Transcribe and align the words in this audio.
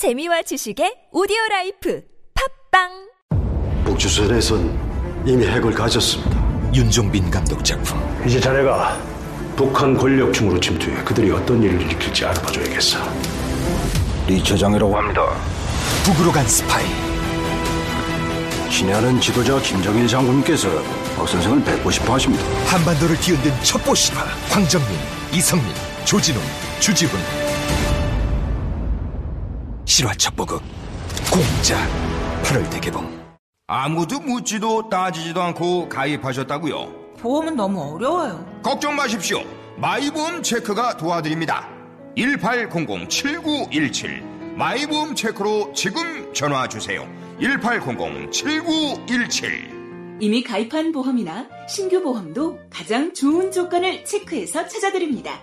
재미와 0.00 0.40
지식의 0.40 1.12
오디오 1.12 1.36
라이프 1.50 2.02
팟빵 2.72 2.88
북조선에선 3.84 5.26
이미 5.26 5.46
핵을 5.46 5.72
가졌습니다. 5.72 6.72
윤종빈 6.74 7.30
감독 7.30 7.62
작품 7.62 8.00
이제 8.26 8.40
자네가 8.40 8.96
북한 9.56 9.94
권력층으로 9.94 10.58
침투해 10.58 11.04
그들이 11.04 11.30
어떤 11.30 11.62
일을 11.62 11.82
일으킬지 11.82 12.24
알아봐줘야겠어. 12.24 12.98
리 14.26 14.42
처장이라고 14.42 14.96
합니다. 14.96 15.20
북으로 16.02 16.32
간 16.32 16.48
스파이 16.48 16.86
친애하는 18.70 19.20
지도자 19.20 19.60
김정일 19.60 20.08
장군께서 20.08 20.82
박 21.14 21.28
선생을 21.28 21.62
뵙고 21.62 21.90
싶어 21.90 22.14
하십니다. 22.14 22.42
한반도를 22.68 23.16
뒤흔든 23.18 23.52
첩보 23.62 23.94
신화 23.94 24.22
황정민, 24.48 24.98
이성민, 25.34 25.74
조진웅, 26.06 26.40
주지훈 26.80 27.20
실화 29.90 30.14
첩보극 30.14 30.62
공짜 31.32 31.76
8월 32.44 32.70
대개봉 32.70 33.10
아무도 33.66 34.20
묻지도 34.20 34.88
따지지도 34.88 35.42
않고 35.42 35.88
가입하셨다고요? 35.88 37.16
보험은 37.18 37.56
너무 37.56 37.96
어려워요. 37.96 38.60
걱정 38.62 38.94
마십시오. 38.94 39.42
마이보험 39.78 40.44
체크가 40.44 40.96
도와드립니다. 40.96 41.68
1800-7917 42.16 44.54
마이보험 44.54 45.16
체크로 45.16 45.72
지금 45.72 46.32
전화 46.32 46.68
주세요. 46.68 47.04
1800-7917 47.40 50.20
이미 50.20 50.44
가입한 50.44 50.92
보험이나 50.92 51.48
신규 51.68 52.00
보험도 52.00 52.60
가장 52.70 53.12
좋은 53.12 53.50
조건을 53.50 54.04
체크해서 54.04 54.68
찾아드립니다. 54.68 55.42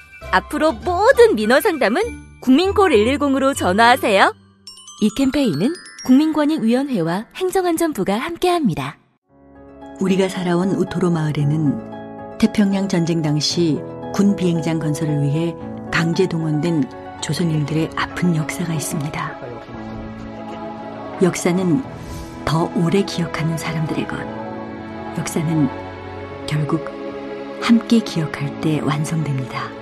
앞으로 0.31 0.73
모든 0.73 1.35
민원 1.35 1.61
상담은 1.61 2.01
국민콜 2.41 2.91
110으로 2.91 3.55
전화하세요. 3.55 4.33
이 5.01 5.09
캠페인은 5.15 5.73
국민권익위원회와 6.05 7.25
행정안전부가 7.35 8.17
함께합니다. 8.17 8.97
우리가 9.99 10.29
살아온 10.29 10.69
우토로 10.71 11.11
마을에는 11.11 12.37
태평양 12.39 12.87
전쟁 12.87 13.21
당시 13.21 13.79
군 14.13 14.35
비행장 14.35 14.79
건설을 14.79 15.21
위해 15.21 15.55
강제 15.91 16.27
동원된 16.27 16.89
조선인들의 17.21 17.91
아픈 17.95 18.35
역사가 18.35 18.73
있습니다. 18.73 19.41
역사는 21.21 21.83
더 22.45 22.71
오래 22.75 23.03
기억하는 23.03 23.57
사람들의 23.57 24.07
것. 24.07 24.17
역사는 25.19 25.69
결국 26.47 26.83
함께 27.61 27.99
기억할 27.99 28.59
때 28.61 28.79
완성됩니다. 28.79 29.80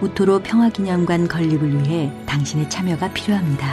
우토로 0.00 0.40
평화기념관 0.40 1.28
건립을 1.28 1.82
위해 1.82 2.12
당신의 2.26 2.68
참여가 2.68 3.12
필요합니다. 3.12 3.66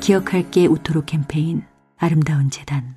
기억할게 0.00 0.66
우토로 0.66 1.04
캠페인 1.04 1.62
아름다운 1.96 2.50
재단 2.50 2.96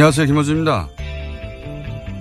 안녕하세요. 0.00 0.28
김호준입니다. 0.28 0.88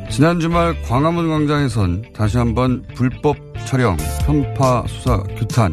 지난 0.10 0.42
주말 0.42 0.76
광화문 0.82 1.30
광장에선 1.30 2.12
다시 2.14 2.38
한번 2.38 2.84
불법 2.94 3.38
촬영, 3.66 3.96
편파 4.26 4.84
수사 4.86 5.24
규탄, 5.38 5.72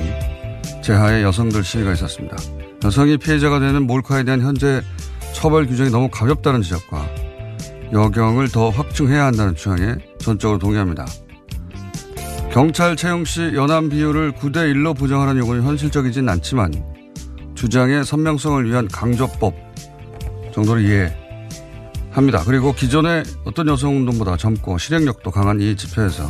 제하의 0.84 1.25
여성들 1.25 1.65
시위가 1.65 1.94
있었습니다. 1.94 2.37
여성이 2.84 3.17
피해자가 3.17 3.59
되는 3.59 3.89
몰카에 3.89 4.22
대한 4.22 4.41
현재 4.41 4.83
처벌 5.34 5.67
규정이 5.67 5.91
너무 5.91 6.09
가볍다는 6.09 6.62
지적과 6.62 7.05
여경을 7.93 8.50
더 8.50 8.71
확충해야 8.71 9.25
한다는 9.25 9.56
주장에 9.56 9.97
전적으로 10.21 10.61
동의합니다. 10.61 11.06
경찰 12.53 12.94
채용 12.94 13.25
시 13.25 13.50
연함 13.53 13.88
비율을 13.88 14.31
9대 14.31 14.73
1로 14.75 14.97
보정하는 14.97 15.38
요구는 15.38 15.65
현실적이진 15.65 16.28
않지만 16.28 16.73
주장의 17.56 18.05
선명성을 18.05 18.65
위한 18.65 18.87
강조법 18.87 19.56
정도를 20.55 20.84
이해 20.84 21.25
합니다. 22.16 22.43
그리고 22.47 22.72
기존의 22.72 23.25
어떤 23.44 23.69
여성운동보다 23.69 24.38
젊고 24.38 24.78
실행력도 24.78 25.31
강한 25.31 25.60
이 25.60 25.77
집회에서 25.77 26.27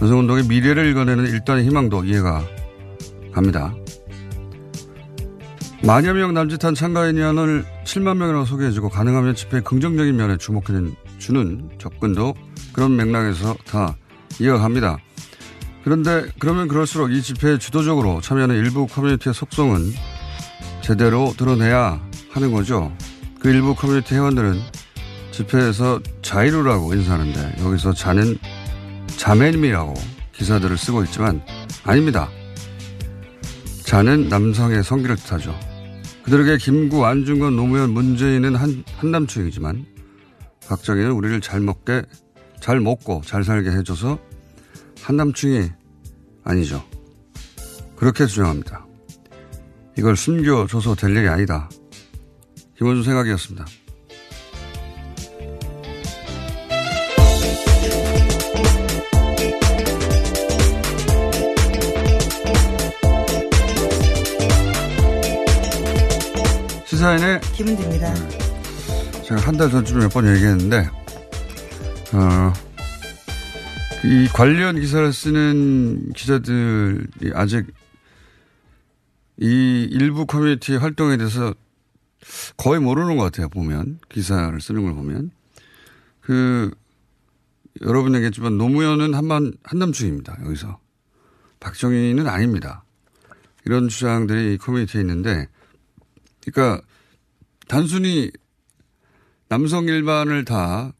여성운동의 0.00 0.46
미래를 0.46 0.86
읽어내는 0.86 1.26
일단의 1.26 1.66
희망도 1.66 2.04
이해가 2.04 2.42
갑니다. 3.30 3.74
만여 5.84 6.14
명 6.14 6.32
남짓한 6.32 6.74
참가인을 6.74 7.64
7만 7.84 8.16
명이라고 8.16 8.46
소개해주고 8.46 8.88
가능하면 8.88 9.34
집회의 9.34 9.62
긍정적인 9.62 10.16
면에 10.16 10.38
주목해주는 10.38 11.68
접근도 11.78 12.34
그런 12.72 12.96
맥락에서 12.96 13.54
다 13.66 13.96
이어갑니다. 14.40 14.96
그런데 15.84 16.26
그러면 16.38 16.68
그럴수록 16.68 17.12
이 17.12 17.20
집회에 17.20 17.58
주도적으로 17.58 18.22
참여하는 18.22 18.56
일부 18.56 18.86
커뮤니티의 18.86 19.34
속성은 19.34 19.92
제대로 20.80 21.34
드러내야 21.36 22.00
하는 22.30 22.52
거죠. 22.52 22.90
그 23.38 23.50
일부 23.50 23.74
커뮤니티 23.74 24.14
회원들은 24.14 24.75
집회에서 25.36 26.00
자유로라고 26.22 26.94
인사하는데 26.94 27.56
여기서 27.62 27.92
자는 27.92 28.38
자매님이라고 29.18 29.92
기사들을 30.32 30.78
쓰고 30.78 31.04
있지만 31.04 31.42
아닙니다. 31.84 32.30
자는 33.84 34.28
남성의 34.28 34.82
성기를 34.82 35.16
뜻하죠. 35.16 35.54
그들에게 36.24 36.56
김구, 36.56 37.04
안중근, 37.04 37.54
노무현, 37.54 37.90
문재인은 37.90 38.56
한, 38.56 38.82
한남충이지만 38.96 39.84
박정희는 40.68 41.12
우리를 41.12 41.40
잘 41.42 41.60
먹게, 41.60 42.02
잘 42.60 42.80
먹고 42.80 43.20
잘 43.24 43.44
살게 43.44 43.70
해줘서 43.70 44.18
한남충이 45.02 45.70
아니죠. 46.44 46.82
그렇게 47.94 48.26
주장합니다. 48.26 48.86
이걸 49.98 50.16
숨겨줘서 50.16 50.94
될 50.94 51.14
일이 51.14 51.28
아니다. 51.28 51.68
김원준 52.78 53.04
생각이었습니다. 53.04 53.66
시사인의 67.06 67.40
김은입니다 67.54 68.14
제가 69.22 69.40
한 69.40 69.56
달 69.56 69.70
전쯤에 69.70 70.04
몇번 70.04 70.26
얘기했는데, 70.26 70.88
어, 72.12 72.52
이 74.04 74.28
관련 74.32 74.80
기사를 74.80 75.12
쓰는 75.12 76.12
기자들이 76.12 77.32
아직 77.34 77.66
이 79.38 79.86
일부 79.90 80.26
커뮤니티 80.26 80.76
활동에 80.76 81.16
대해서 81.16 81.54
거의 82.56 82.80
모르는 82.80 83.16
것 83.16 83.24
같아요, 83.24 83.48
보면. 83.48 84.00
기사를 84.08 84.60
쓰는 84.60 84.82
걸 84.82 84.94
보면. 84.94 85.30
그, 86.20 86.72
여러분 87.82 88.14
얘기했지만 88.14 88.58
노무현은 88.58 89.14
한만, 89.14 89.52
한남충입니다, 89.62 90.38
여기서. 90.44 90.78
박정희는 91.60 92.26
아닙니다. 92.26 92.84
이런 93.64 93.88
주장들이 93.88 94.54
이 94.54 94.58
커뮤니티에 94.58 95.00
있는데, 95.00 95.48
그러니까 96.44 96.82
단순히 97.68 98.30
남성 99.48 99.84
일반을 99.84 100.44
다 100.44 100.92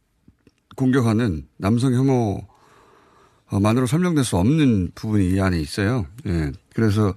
공격하는 0.76 1.46
남성 1.56 1.92
혐오만으로 3.50 3.86
설명될 3.86 4.24
수 4.24 4.36
없는 4.36 4.92
부분이 4.94 5.30
이 5.30 5.40
안에 5.40 5.58
있어요. 5.60 6.06
예. 6.26 6.52
그래서 6.74 7.14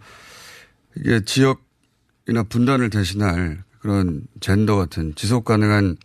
이게 0.97 1.23
지역이나 1.23 2.43
분단을 2.49 2.89
대신할 2.89 3.63
그런 3.79 4.23
젠더 4.39 4.75
같은 4.75 5.13
지속 5.15 5.45
가능한 5.45 5.97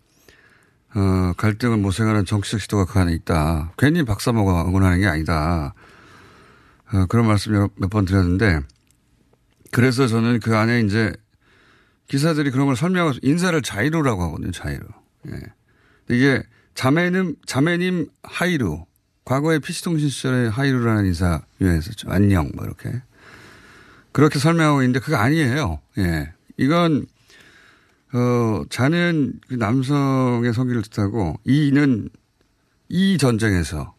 어, 0.96 1.32
갈등을 1.36 1.78
모색하는 1.78 2.24
정치적 2.24 2.60
시도가 2.60 2.84
그 2.84 2.98
안에 3.00 3.12
있다. 3.14 3.72
괜히 3.76 4.04
박사모가 4.04 4.68
응원하는 4.68 5.00
게 5.00 5.06
아니다. 5.06 5.74
어, 6.92 7.06
그런 7.06 7.26
말씀 7.26 7.52
몇 7.52 7.90
번 7.90 8.04
드렸는데 8.04 8.60
그래서 9.72 10.06
저는 10.06 10.38
그 10.38 10.56
안에 10.56 10.82
이제 10.82 11.12
기사들이 12.08 12.50
그런 12.50 12.66
걸 12.66 12.76
설명하고 12.76 13.18
인사를 13.22 13.60
자이로라고 13.62 14.22
하거든요. 14.24 14.50
자이로. 14.50 14.86
예. 15.28 15.40
이게 16.10 16.42
자매님 16.74 17.36
자매님 17.46 18.08
하이루 18.22 18.84
과거에 19.24 19.58
PC통신 19.58 20.08
시절에 20.10 20.48
하이루라는 20.48 21.06
인사 21.06 21.42
유행했었죠. 21.60 22.10
안녕 22.10 22.50
뭐 22.54 22.64
이렇게 22.64 22.90
그렇게 24.12 24.38
설명하고 24.38 24.82
있는데 24.82 25.00
그게 25.00 25.16
아니에요. 25.16 25.80
예. 25.98 26.32
이건 26.56 27.06
어 28.12 28.64
자는 28.68 29.40
그 29.48 29.54
남성의 29.54 30.52
성기를 30.52 30.82
뜻하고 30.82 31.40
이는 31.44 32.08
이 32.88 33.18
전쟁에서 33.18 33.94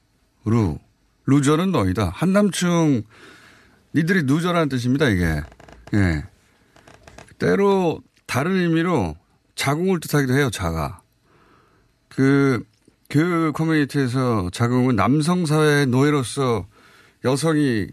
루 0.45 0.77
루저는 1.25 1.71
너희다. 1.71 2.09
한남충 2.09 3.03
니들이 3.95 4.23
누저라는 4.23 4.69
뜻입니다. 4.69 5.09
이게 5.09 5.41
예. 5.95 6.23
때로 7.37 8.01
다른 8.25 8.55
의미로 8.55 9.15
자궁을 9.55 9.99
뜻하기도 9.99 10.33
해요. 10.33 10.49
자가 10.49 11.01
그, 12.09 12.63
그 13.09 13.51
커뮤니티에서 13.53 14.49
자궁은 14.51 14.95
남성 14.95 15.45
사회의 15.45 15.85
노예로서 15.85 16.65
여성이, 17.23 17.87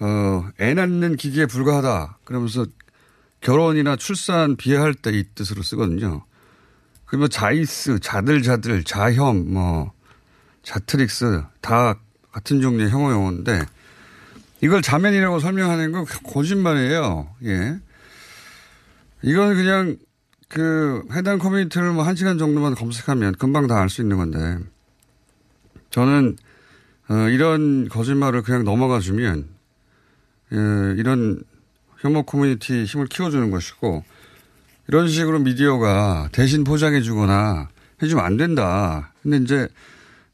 어, 0.00 0.48
애 0.60 0.74
낳는 0.74 1.16
기기에 1.16 1.46
불과하다. 1.46 2.18
그러면서 2.24 2.66
결혼이나 3.40 3.96
출산 3.96 4.56
비하할 4.56 4.94
때 4.94 5.10
이 5.12 5.24
뜻으로 5.34 5.62
쓰거든요. 5.62 6.24
그러면 7.06 7.30
자이스, 7.30 8.00
자들자들, 8.00 8.84
자혐, 8.84 9.52
뭐, 9.52 9.92
자트릭스 10.62 11.44
다 11.60 11.98
같은 12.32 12.60
종류의 12.60 12.90
혐오 12.90 13.12
용어인데 13.12 13.64
이걸 14.62 14.82
자면이라고 14.82 15.38
설명하는 15.38 15.92
건 15.92 16.04
거짓말이에요. 16.24 17.28
예. 17.44 17.78
이건 19.24 19.54
그냥 19.54 19.96
그 20.48 21.02
해당 21.12 21.38
커뮤니티를 21.38 21.92
뭐 21.92 22.04
한 22.04 22.14
시간 22.14 22.36
정도만 22.38 22.74
검색하면 22.74 23.34
금방 23.36 23.66
다 23.66 23.80
알 23.80 23.88
수 23.88 24.02
있는 24.02 24.16
건데 24.18 24.58
저는 25.90 26.36
어, 27.08 27.14
이런 27.30 27.88
거짓말을 27.88 28.42
그냥 28.42 28.64
넘어가 28.64 29.00
주면 29.00 29.48
예, 30.52 30.56
이런 30.98 31.42
혐오 32.00 32.22
커뮤니티 32.24 32.84
힘을 32.84 33.06
키워주는 33.06 33.50
것이고 33.50 34.04
이런 34.88 35.08
식으로 35.08 35.38
미디어가 35.38 36.28
대신 36.32 36.62
포장해 36.64 37.00
주거나 37.00 37.68
해주면 38.02 38.22
안 38.24 38.36
된다. 38.36 39.12
근데 39.22 39.38
이제 39.38 39.68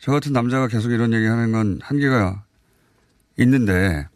저 0.01 0.11
같은 0.11 0.33
남자가 0.33 0.67
계속 0.67 0.91
이런 0.91 1.13
얘기 1.13 1.27
하는 1.27 1.53
건 1.53 1.79
한계가 1.83 2.43
있는데 3.39 4.09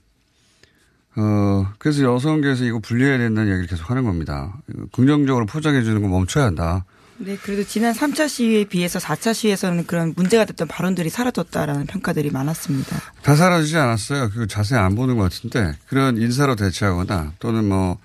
어, 1.17 1.73
그래서 1.79 2.03
여성계에서 2.03 2.65
이거 2.65 2.79
분리해야 2.81 3.19
된다는 3.19 3.51
얘기를 3.51 3.69
계속 3.69 3.91
하는 3.91 4.05
겁니다. 4.05 4.57
긍정적으로 4.93 5.47
포장해 5.47 5.83
주는 5.83 6.03
거 6.03 6.09
멈춰야 6.09 6.45
한다. 6.45 6.85
네, 7.19 7.37
그래도 7.37 7.63
지난 7.63 7.95
3차 7.95 8.29
시위에 8.29 8.65
비해서 8.65 8.99
4차 8.99 9.33
시위에서는 9.33 9.87
그런 9.87 10.15
문제가 10.17 10.45
됐던 10.45 10.67
발언들이 10.67 11.09
사라졌다라는 11.11 11.87
평가들이 11.87 12.31
많았습니다. 12.31 12.97
다 13.23 13.37
사라지지 13.37 13.77
않았어요. 13.77 14.31
그거 14.31 14.47
자세히 14.47 14.81
안 14.81 14.97
보는 14.97 15.17
것 15.17 15.23
같은데 15.23 15.77
그런 15.87 16.17
인사로 16.17 16.57
대체하거나 16.57 17.35
또는 17.39 17.69
뭐 17.69 17.99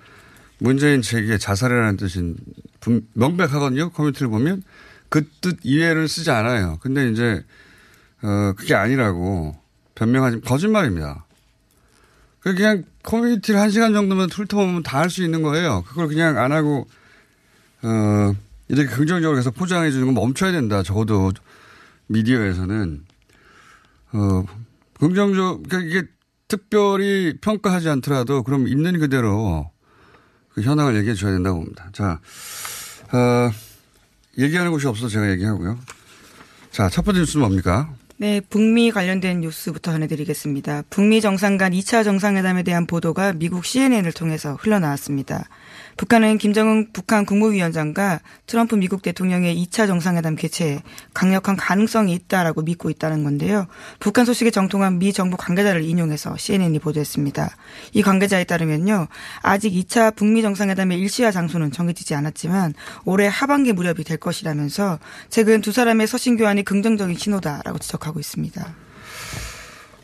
문재인 0.59 1.01
제기의 1.01 1.39
자살이라는 1.39 1.97
뜻인 1.97 2.35
명백하거든요. 3.13 3.89
커뮤니티를 3.89 4.29
보면 4.29 4.61
그 5.09 5.23
뜻 5.41 5.57
이해를 5.63 6.07
쓰지 6.07 6.29
않아요. 6.31 6.77
근데 6.81 7.09
이제 7.09 7.44
어 8.21 8.53
그게 8.56 8.75
아니라고 8.75 9.56
변명하지 9.95 10.41
거짓말입니다. 10.41 11.25
그냥 12.41 12.83
커뮤니티를 13.03 13.59
한 13.59 13.69
시간 13.69 13.94
정도면 13.94 14.30
훑어보면 14.30 14.83
다 14.83 15.00
할 15.00 15.09
수 15.09 15.24
있는 15.24 15.41
거예요. 15.41 15.83
그걸 15.88 16.07
그냥 16.07 16.38
안 16.38 16.51
하고, 16.51 16.88
어, 17.81 18.36
이렇게 18.68 18.89
긍정적으로 18.89 19.38
해서 19.38 19.51
포장해 19.51 19.91
주는 19.91 20.06
건 20.06 20.13
멈춰야 20.15 20.51
된다. 20.51 20.83
적어도 20.83 21.31
미디어에서는. 22.07 23.06
어, 24.13 24.44
긍정적, 25.00 25.63
그러니까 25.63 25.89
이게 25.89 26.07
특별히 26.47 27.38
평가하지 27.41 27.89
않더라도 27.89 28.44
그럼 28.44 28.68
있는 28.68 29.00
그대로 29.00 29.69
그 30.53 30.62
현황을 30.62 30.95
얘기해 30.97 31.13
줘야 31.13 31.31
된다고 31.31 31.59
봅니다. 31.59 31.89
자, 31.94 32.19
어, 33.12 33.51
얘기하는 34.38 34.71
곳이 34.71 34.88
없어서 34.88 35.09
제가 35.09 35.30
얘기하고요. 35.31 35.77
자, 36.71 36.89
첫 36.89 37.03
번째 37.03 37.21
뉴스는 37.21 37.42
뭡니까? 37.45 37.94
네, 38.21 38.42
북미 38.42 38.92
관련된 38.92 39.39
뉴스부터 39.39 39.94
전해드리겠습니다. 39.94 40.83
북미 40.89 41.21
정상 41.21 41.57
간 41.57 41.71
2차 41.71 42.04
정상회담에 42.04 42.63
대한 42.63 42.86
보도가 42.86 43.31
미국 43.31 43.63
CNN을 43.63 44.12
통해서 44.12 44.56
흘러나왔습니다. 44.56 45.48
북한은 46.00 46.38
김정은 46.38 46.94
북한 46.94 47.25
국무위원장과 47.25 48.22
트럼프 48.48 48.75
미국 48.75 49.01
대통령의 49.01 49.62
2차 49.66 49.86
정상회담 49.86 50.38
개최에 50.38 50.81
강력한 51.13 51.57
가능성이 51.57 52.13
있다라고 52.13 52.62
믿고 52.62 52.90
있다는 52.90 53.25
건데요. 53.25 53.68
북한 54.00 54.24
소식에 54.24 54.50
정통한 54.50 54.98
미 54.98 55.12
정부 55.12 55.36
관계자를 55.36 55.84
인용해서 55.84 56.38
CNN이 56.38 56.80
보도했습니다. 56.80 57.54
이 57.92 58.01
관계자에 58.01 58.46
따르면요. 58.46 59.10
아직 59.42 59.74
2차 59.74 60.16
북미 60.16 60.42
정상회담의 60.42 60.98
일시와 61.00 61.31
장소는 61.31 61.74
정해지지 61.74 62.16
않았지만 62.16 62.75
올해 63.04 63.28
하반기 63.28 63.74
무렵이 63.74 64.06
될 64.06 64.16
것이라면서 64.16 65.00
최근 65.28 65.60
두 65.60 65.74
사람의 65.74 66.07
서신 66.07 66.38
교환이 66.38 66.63
긍정적인 66.63 67.18
신호다라고 67.18 67.78
지적하고 67.78 68.22
있습니다. 68.22 68.74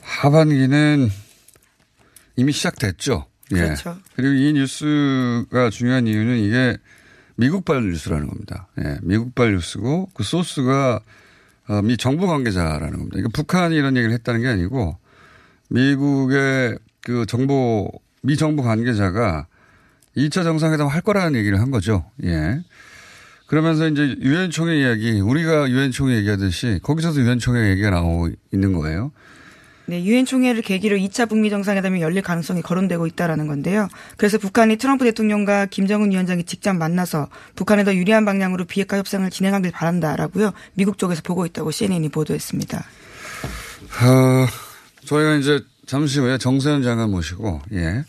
하반기는 0.01 1.09
이미 2.35 2.51
시작됐죠. 2.51 3.27
예. 3.57 3.61
그렇죠. 3.63 3.97
그리고 4.15 4.33
이 4.33 4.53
뉴스가 4.53 5.69
중요한 5.71 6.07
이유는 6.07 6.37
이게 6.37 6.77
미국발 7.35 7.83
뉴스라는 7.83 8.27
겁니다. 8.27 8.67
예. 8.83 8.97
미국발 9.01 9.53
뉴스고 9.53 10.09
그 10.13 10.23
소스가 10.23 10.99
어, 11.67 11.81
미 11.81 11.97
정부 11.97 12.27
관계자라는 12.27 12.91
겁니다. 12.91 13.11
그러니까 13.11 13.29
북한이 13.33 13.75
이런 13.75 13.97
얘기를 13.97 14.13
했다는 14.13 14.41
게 14.41 14.47
아니고 14.47 14.97
미국의 15.69 16.77
그 17.01 17.25
정보 17.25 17.89
미 18.21 18.37
정부 18.37 18.63
관계자가 18.63 19.47
2차 20.15 20.43
정상회담 20.43 20.87
할 20.87 21.01
거라는 21.01 21.37
얘기를 21.37 21.59
한 21.59 21.71
거죠. 21.71 22.09
예. 22.23 22.61
그러면서 23.47 23.87
이제 23.87 24.15
유엔 24.21 24.49
총회 24.49 24.79
이야기, 24.79 25.19
우리가 25.19 25.69
유엔 25.69 25.91
총회 25.91 26.15
얘기하듯이 26.17 26.79
거기서도 26.81 27.21
유엔 27.21 27.37
총회 27.37 27.69
얘기가 27.69 27.91
나오고 27.91 28.29
있는 28.51 28.73
거예요. 28.73 29.11
네, 29.87 30.03
유엔 30.03 30.25
총회를 30.25 30.61
계기로 30.63 30.97
2차 30.97 31.29
북미 31.29 31.49
정상회담이 31.51 32.01
열릴 32.01 32.21
가능성이 32.23 32.61
거론되고 32.63 33.05
있다라는 33.07 33.45
건데요. 33.47 33.87
그래서 34.17 34.37
북한이 34.39 34.77
트럼프 34.77 35.05
대통령과 35.05 35.67
김정은 35.67 36.11
위원장이 36.11 36.43
직접 36.45 36.73
만나서 36.73 37.29
북한에 37.55 37.83
더 37.83 37.93
유리한 37.93 38.25
방향으로 38.25 38.65
비핵화 38.65 38.97
협상을 38.97 39.29
진행하길 39.29 39.71
바란다라고요. 39.71 40.53
미국 40.73 40.97
쪽에서 40.97 41.21
보고 41.23 41.45
있다고 41.45 41.69
CNN이 41.71 42.09
보도했습니다. 42.09 42.79
어, 42.79 44.47
저희가 45.05 45.35
이제 45.35 45.61
잠시 45.85 46.19
후에 46.19 46.37
정세현 46.39 46.81
장관 46.81 47.11
모시고 47.11 47.61
예. 47.73 48.03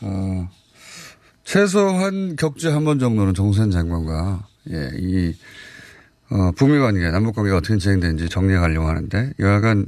어, 0.00 0.48
최소한 1.44 2.34
격주 2.36 2.72
한 2.72 2.84
번 2.84 2.98
정도는 2.98 3.34
정세현 3.34 3.70
장관과 3.70 4.46
예, 4.72 4.90
이 4.98 5.34
어, 6.30 6.52
북미 6.56 6.78
관계, 6.78 7.08
남북 7.10 7.34
관계가 7.36 7.56
어떻게 7.58 7.76
진행되는지 7.78 8.28
정리해 8.28 8.58
가려고 8.58 8.88
하는데 8.88 9.32
여하간 9.38 9.86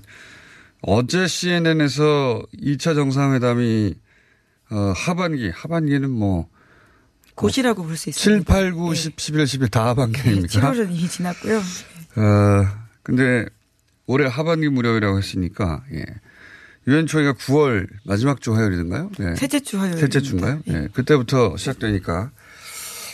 어제 0.83 1.27
CNN에서 1.27 2.43
2차 2.61 2.95
정상회담이 2.95 3.95
어, 4.71 4.93
하반기, 4.97 5.49
하반기는 5.51 6.11
뭐 6.11 6.49
곧이라고 7.35 7.85
볼 7.85 7.97
수 7.97 8.11
있습니다. 8.11 8.45
7, 8.45 8.45
8, 8.45 8.73
9, 8.73 8.91
네. 8.91 8.95
10, 8.97 9.21
11, 9.21 9.47
12 9.47 9.71
다 9.71 9.87
하반기입니까? 9.89 10.49
7월은 10.49 10.91
이미 10.91 11.09
지났고요. 11.09 11.59
어, 11.59 12.67
근데 13.03 13.47
올해 14.07 14.27
하반기 14.27 14.69
무렵이라고 14.69 15.19
했으니까 15.19 15.83
예. 15.93 16.05
유엔 16.89 17.07
총회가 17.07 17.35
9월 17.35 17.87
마지막 18.05 18.41
주 18.41 18.55
화요일인가요? 18.55 19.11
네. 19.19 19.37
셋째 19.37 19.61
주 19.61 19.79
화요일. 19.79 19.99
셋째 19.99 20.21
주인가요? 20.21 20.61
예. 20.67 20.73
네. 20.73 20.89
그때부터 20.93 21.57
시작되니까. 21.57 22.31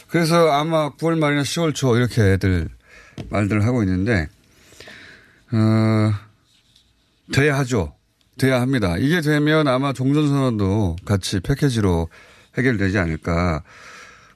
그래서 0.09 0.51
아마 0.51 0.91
9월 0.97 1.19
말이나 1.19 1.43
10월 1.43 1.75
초 1.75 1.97
이렇게 1.97 2.23
애들 2.33 2.69
말들을 3.29 3.65
하고 3.67 3.83
있는데, 3.83 4.27
어, 5.53 6.13
돼야 7.33 7.59
하죠. 7.59 7.95
돼야 8.39 8.61
합니다. 8.61 8.97
이게 8.99 9.21
되면 9.21 9.67
아마 9.69 9.93
종전선언도 9.93 10.97
같이 11.05 11.41
패키지로 11.41 12.09
해결되지 12.57 12.99
않을까. 12.99 13.63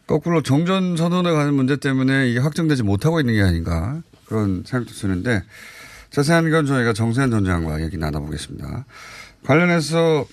거꾸로 0.07 0.43
종전선언에 0.43 1.31
관한 1.31 1.55
문제 1.55 1.77
때문에 1.77 2.29
이게 2.29 2.41
확정되지 2.41 2.83
못하고 2.83 3.21
있는 3.21 3.35
게 3.35 3.43
아닌가. 3.43 4.03
그런 4.27 4.65
생각도 4.67 4.95
드는데 4.95 5.43
자세한 6.11 6.51
건 6.51 6.67
저희가 6.67 6.93
정세현 6.93 7.31
전 7.31 7.45
장관과 7.45 7.83
얘기 7.83 7.97
나눠보겠습니다. 7.97 8.85
관련해서 9.45 10.27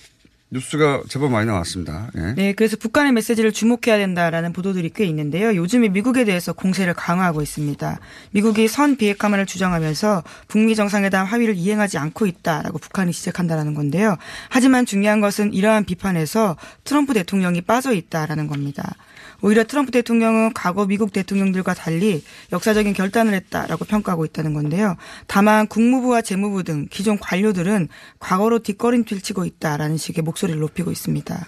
뉴스가 0.52 1.02
제법 1.08 1.30
많이 1.30 1.46
나왔습니다. 1.46 2.10
예. 2.16 2.34
네, 2.34 2.52
그래서 2.52 2.76
북한의 2.76 3.12
메시지를 3.12 3.52
주목해야 3.52 3.98
된다라는 3.98 4.52
보도들이 4.52 4.90
꽤 4.94 5.04
있는데요. 5.04 5.54
요즘에 5.54 5.88
미국에 5.88 6.24
대해서 6.24 6.52
공세를 6.52 6.94
강화하고 6.94 7.40
있습니다. 7.40 8.00
미국이 8.32 8.66
선 8.66 8.96
비핵화만을 8.96 9.46
주장하면서 9.46 10.24
북미 10.48 10.74
정상회담 10.74 11.24
합의를 11.24 11.54
이행하지 11.54 11.98
않고 11.98 12.26
있다라고 12.26 12.78
북한이 12.78 13.12
지적한다라는 13.12 13.74
건데요. 13.74 14.16
하지만 14.48 14.86
중요한 14.86 15.20
것은 15.20 15.52
이러한 15.52 15.84
비판에서 15.84 16.56
트럼프 16.82 17.14
대통령이 17.14 17.60
빠져 17.60 17.92
있다라는 17.92 18.48
겁니다. 18.48 18.96
오히려 19.42 19.64
트럼프 19.64 19.90
대통령은 19.90 20.52
과거 20.54 20.86
미국 20.86 21.12
대통령들과 21.12 21.74
달리 21.74 22.24
역사적인 22.52 22.92
결단을 22.92 23.34
했다라고 23.34 23.84
평가하고 23.84 24.24
있다는 24.24 24.54
건데요. 24.54 24.96
다만 25.26 25.66
국무부와 25.66 26.22
재무부 26.22 26.62
등 26.62 26.86
기존 26.90 27.18
관료들은 27.18 27.88
과거로 28.18 28.60
뒷걸음질 28.60 29.20
치고 29.20 29.44
있다라는 29.44 29.96
식의 29.96 30.22
목소리를 30.22 30.60
높이고 30.60 30.90
있습니다. 30.90 31.46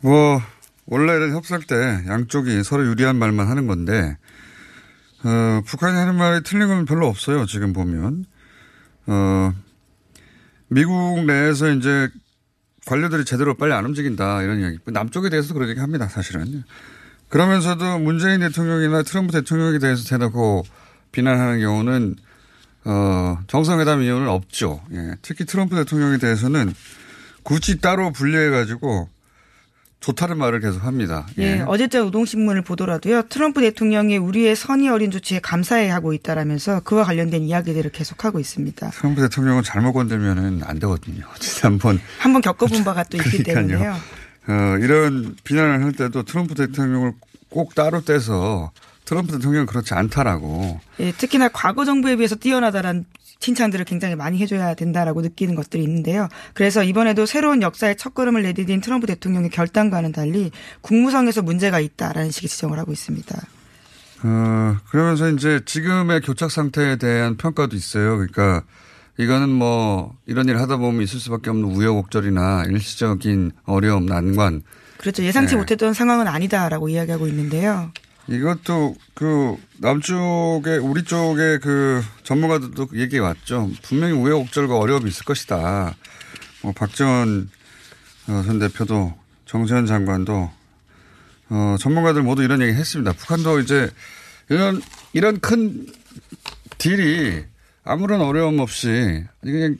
뭐 0.00 0.40
원래 0.86 1.30
협상 1.30 1.60
때 1.60 1.74
양쪽이 2.08 2.62
서로 2.64 2.86
유리한 2.86 3.16
말만 3.16 3.46
하는 3.48 3.66
건데 3.66 4.16
어, 5.24 5.62
북한이 5.66 5.96
하는 5.96 6.16
말이 6.16 6.42
틀린 6.42 6.68
건 6.68 6.84
별로 6.84 7.06
없어요. 7.06 7.46
지금 7.46 7.72
보면 7.72 8.24
어, 9.06 9.52
미국 10.68 11.24
내에서 11.24 11.70
이제 11.70 12.08
관료들이 12.86 13.24
제대로 13.24 13.54
빨리 13.54 13.72
안 13.72 13.84
움직인다 13.84 14.42
이런 14.42 14.60
이야기. 14.60 14.78
남쪽에 14.86 15.30
대해서 15.30 15.54
그런 15.54 15.68
얘기 15.68 15.80
합니다. 15.80 16.08
사실은. 16.08 16.64
그러면서도 17.28 17.98
문재인 17.98 18.40
대통령이나 18.40 19.02
트럼프 19.02 19.32
대통령에 19.32 19.78
대해서 19.78 20.08
대놓고 20.08 20.64
비난하는 21.12 21.60
경우는 21.60 22.16
어, 22.84 23.38
정상회담 23.46 24.02
이유는 24.02 24.28
없죠. 24.28 24.82
예. 24.92 25.14
특히 25.22 25.44
트럼프 25.44 25.76
대통령에 25.76 26.18
대해서는 26.18 26.74
굳이 27.42 27.80
따로 27.80 28.12
분리해가지고 28.12 29.08
좋다는 30.02 30.36
말을 30.36 30.60
계속 30.60 30.84
합니다. 30.84 31.26
예. 31.38 31.42
예. 31.42 31.64
어제자 31.66 32.02
우동신문을 32.02 32.62
보더라도요. 32.62 33.22
트럼프 33.28 33.60
대통령이 33.60 34.18
우리의 34.18 34.56
선의 34.56 34.88
어린 34.88 35.10
조치에 35.10 35.38
감사해 35.40 35.88
하고 35.88 36.12
있다라면서 36.12 36.80
그와 36.80 37.04
관련된 37.04 37.42
이야기들을 37.42 37.90
계속하고 37.92 38.40
있습니다. 38.40 38.90
트럼프 38.90 39.22
대통령은 39.22 39.62
잘못 39.62 39.92
건들면은 39.92 40.62
안 40.64 40.78
되거든요. 40.80 41.24
지난번 41.38 42.00
한번 42.18 42.42
겪어본 42.42 42.84
바가 42.84 43.04
또 43.04 43.16
있기 43.16 43.44
때문에요. 43.44 43.94
어, 44.48 44.76
이런 44.80 45.36
비난을 45.44 45.84
할 45.84 45.92
때도 45.92 46.24
트럼프 46.24 46.54
대통령을 46.56 47.12
꼭 47.48 47.74
따로 47.76 48.00
떼서 48.00 48.72
트럼프 49.04 49.32
대통령은 49.32 49.66
그렇지 49.66 49.94
않다라고. 49.94 50.80
예, 51.00 51.12
특히나 51.12 51.48
과거 51.48 51.84
정부에 51.84 52.16
비해서 52.16 52.36
뛰어나다란 52.36 53.04
칭찬들을 53.40 53.84
굉장히 53.84 54.14
많이 54.14 54.38
해줘야 54.38 54.74
된다라고 54.74 55.20
느끼는 55.20 55.56
것들이 55.56 55.82
있는데요. 55.82 56.28
그래서 56.54 56.84
이번에도 56.84 57.26
새로운 57.26 57.60
역사의 57.60 57.96
첫걸음을 57.96 58.42
내디딘 58.42 58.80
트럼프 58.80 59.06
대통령의 59.08 59.50
결단과는 59.50 60.12
달리 60.12 60.52
국무성에서 60.80 61.42
문제가 61.42 61.80
있다라는 61.80 62.30
식의 62.30 62.48
지적을 62.48 62.78
하고 62.78 62.92
있습니다. 62.92 63.36
어, 64.24 64.76
그러면서 64.90 65.28
이제 65.30 65.60
지금의 65.64 66.20
교착 66.20 66.52
상태에 66.52 66.96
대한 66.96 67.36
평가도 67.36 67.74
있어요. 67.74 68.16
그러니까 68.16 68.62
이거는 69.18 69.48
뭐 69.48 70.14
이런 70.26 70.48
일 70.48 70.58
하다 70.58 70.76
보면 70.76 71.02
있을 71.02 71.18
수밖에 71.18 71.50
없는 71.50 71.64
우여곡절이나 71.64 72.66
일시적인 72.68 73.50
어려움, 73.64 74.06
난관. 74.06 74.62
그렇죠. 74.98 75.24
예상치 75.24 75.54
네. 75.54 75.60
못했던 75.60 75.92
상황은 75.92 76.28
아니다라고 76.28 76.88
이야기하고 76.88 77.26
있는데요. 77.26 77.90
이것도 78.28 78.94
그 79.14 79.56
남쪽에 79.78 80.76
우리 80.76 81.02
쪽에 81.04 81.58
그 81.58 82.02
전문가들도 82.22 82.88
얘기해 82.94 83.20
왔죠. 83.20 83.70
분명히 83.82 84.14
우여곡절과 84.14 84.78
어려움이 84.78 85.08
있을 85.08 85.24
것이다. 85.24 85.94
뭐 86.62 86.72
박지원 86.72 87.50
어, 88.28 88.42
전 88.46 88.58
대표도 88.58 89.14
정세현 89.46 89.86
장관도 89.86 90.50
어, 91.50 91.76
전문가들 91.78 92.22
모두 92.22 92.42
이런 92.42 92.62
얘기 92.62 92.72
했습니다. 92.72 93.12
북한도 93.12 93.60
이제 93.60 93.90
이런 94.48 94.80
이런 95.12 95.40
큰 95.40 95.86
딜이 96.78 97.44
아무런 97.84 98.20
어려움 98.20 98.60
없이 98.60 99.24
그냥 99.40 99.76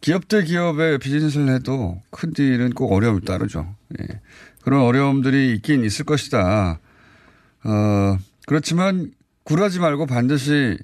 기업 0.00 0.28
대 0.28 0.44
기업의 0.44 0.98
비즈니스를 0.98 1.54
해도 1.54 2.00
큰 2.10 2.32
딜은 2.32 2.74
꼭 2.74 2.92
어려움이 2.92 3.24
따르죠. 3.24 3.74
예. 4.00 4.20
그런 4.62 4.82
어려움들이 4.82 5.54
있긴 5.54 5.84
있을 5.84 6.04
것이다. 6.04 6.78
어, 7.64 8.18
그렇지만 8.46 9.12
굴하지 9.44 9.80
말고 9.80 10.06
반드시 10.06 10.78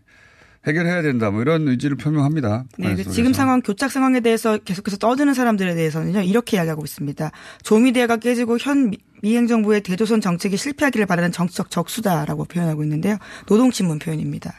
해결해야 0.67 1.03
된다. 1.03 1.31
뭐 1.31 1.41
이런 1.41 1.67
의지를 1.69 1.97
표명합니다. 1.97 2.65
네, 2.79 2.95
그 2.95 3.05
지금 3.05 3.33
상황 3.33 3.63
교착 3.63 3.91
상황에 3.91 4.21
대해서 4.21 4.59
계속해서 4.59 4.99
떠드는 4.99 5.33
사람들에 5.33 5.75
대해서는요 5.75 6.23
이렇게 6.23 6.57
이야기하고 6.57 6.85
있습니다. 6.85 7.31
조미대가 7.63 8.17
깨지고 8.17 8.59
현 8.59 8.93
미행 9.23 9.47
정부의 9.47 9.83
대조선 9.83 10.21
정책이 10.21 10.57
실패하기를 10.57 11.07
바라는 11.07 11.33
정치적 11.33 11.71
적수다라고 11.71 12.45
표현하고 12.45 12.83
있는데요. 12.83 13.17
노동신문 13.47 13.99
표현입니다. 13.99 14.55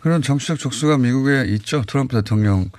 그런 0.00 0.22
정치적 0.22 0.58
적수가 0.58 0.98
미국에 0.98 1.44
있죠. 1.48 1.82
트럼프 1.86 2.14
대통령 2.16 2.70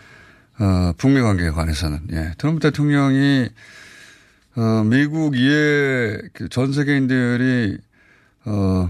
어, 0.60 0.94
북미 0.98 1.22
관계에 1.22 1.50
관해서는 1.52 2.00
예, 2.14 2.32
트럼프 2.38 2.62
대통령이 2.62 3.50
어, 4.56 4.84
미국 4.86 5.38
이해 5.38 6.18
전 6.50 6.74
세계인들이 6.74 7.78
어, 8.48 8.89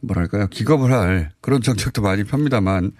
뭐랄까요. 0.00 0.46
기겁을 0.48 0.92
할 0.92 1.30
그런 1.40 1.60
정책도 1.60 2.02
많이 2.02 2.24
펴니다만 2.24 2.92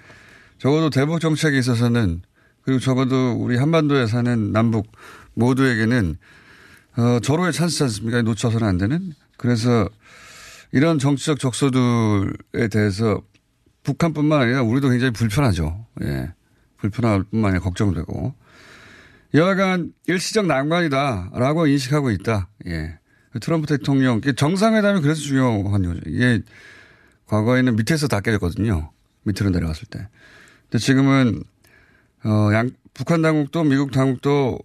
적어도 0.59 0.91
대북 0.91 1.21
정책에 1.21 1.59
있어서는 1.59 2.23
그리고 2.63 2.81
적어도 2.81 3.33
우리 3.33 3.57
한반도에 3.57 4.07
사는 4.07 4.53
남북 4.53 4.93
모두에게는 5.35 6.17
어, 6.99 7.21
절호의 7.21 7.53
찬스지 7.53 7.85
않습니까? 7.85 8.23
놓쳐서는 8.23 8.67
안 8.67 8.77
되는. 8.77 9.13
그래서 9.37 9.89
이런 10.73 10.99
정치적 10.99 11.39
적소들에 11.39 12.69
대해서 12.71 13.23
북한뿐만 13.85 14.43
아니라 14.43 14.63
우리도 14.63 14.91
굉장히 14.91 15.13
불편하죠. 15.13 15.87
예. 16.03 16.33
불편할 16.77 17.25
뿐만 17.31 17.51
아니라 17.51 17.63
걱정되고. 17.63 18.35
여하간 19.35 19.93
일시적 20.07 20.47
난관이다라고 20.47 21.69
인식하고 21.69 22.11
있다. 22.11 22.49
예. 22.67 22.98
트럼프 23.41 23.67
대통령 23.67 24.21
정상회담이 24.21 25.01
그래서 25.01 25.21
중요한 25.21 25.63
거죠. 25.63 25.95
이게 26.07 26.41
과거에는 27.27 27.77
밑에서 27.77 28.09
다 28.09 28.21
깨졌거든요. 28.21 28.91
밑으로 29.25 29.51
내려갔을 29.51 29.87
때. 29.89 30.09
근데 30.71 30.79
지금은 30.79 31.43
어, 32.25 32.51
양, 32.53 32.71
북한 32.95 33.23
당국도 33.23 33.65
미국 33.65 33.93
당국도 33.93 34.59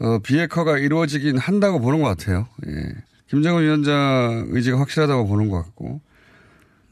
어, 0.00 0.18
비핵화가 0.20 0.78
이루어지긴 0.78 1.38
한다고 1.38 1.80
보는 1.80 2.00
것 2.00 2.08
같아요. 2.08 2.48
예. 2.66 2.94
김정은 3.28 3.62
위원장 3.62 4.46
의지가 4.50 4.78
확실하다고 4.78 5.26
보는 5.26 5.50
것 5.50 5.62
같고. 5.62 6.00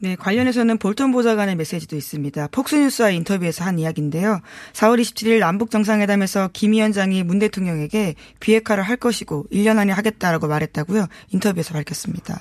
네, 0.01 0.15
관련해서는 0.15 0.77
볼턴 0.77 1.11
보좌관의 1.11 1.57
메시지도 1.57 1.97
있습니다. 1.97 2.47
폭스뉴스와 2.51 3.09
인터뷰에서 3.09 3.65
한 3.65 3.79
이야기인데요. 3.79 4.39
4월 4.71 4.99
27일 5.01 5.39
남북 5.39 5.71
정상회담에서 5.71 6.51
김 6.53 6.71
위원장이 6.71 7.23
문 7.23 7.39
대통령에게 7.39 8.15
비핵화를 8.39 8.83
할 8.83 8.95
것이고 8.95 9.47
1년 9.51 9.77
안에 9.77 9.91
하겠다라고 9.91 10.47
말했다고요. 10.47 11.07
인터뷰에서 11.31 11.73
밝혔습니다. 11.73 12.39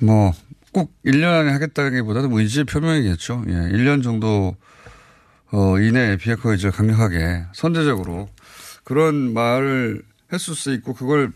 뭐, 0.00 0.32
꼭 0.72 0.92
1년 1.06 1.40
안에 1.40 1.52
하겠다기보다는 1.52 2.30
뭐 2.30 2.40
의지의 2.40 2.64
표명이겠죠. 2.64 3.44
예, 3.46 3.52
1년 3.52 4.02
정도, 4.02 4.56
어, 5.52 5.78
이내에 5.78 6.16
비핵화 6.16 6.50
의지를 6.50 6.72
강력하게 6.72 7.44
선제적으로 7.52 8.28
그런 8.82 9.32
말을 9.32 10.02
했을 10.32 10.56
수 10.56 10.72
있고 10.72 10.94
그걸 10.94 11.30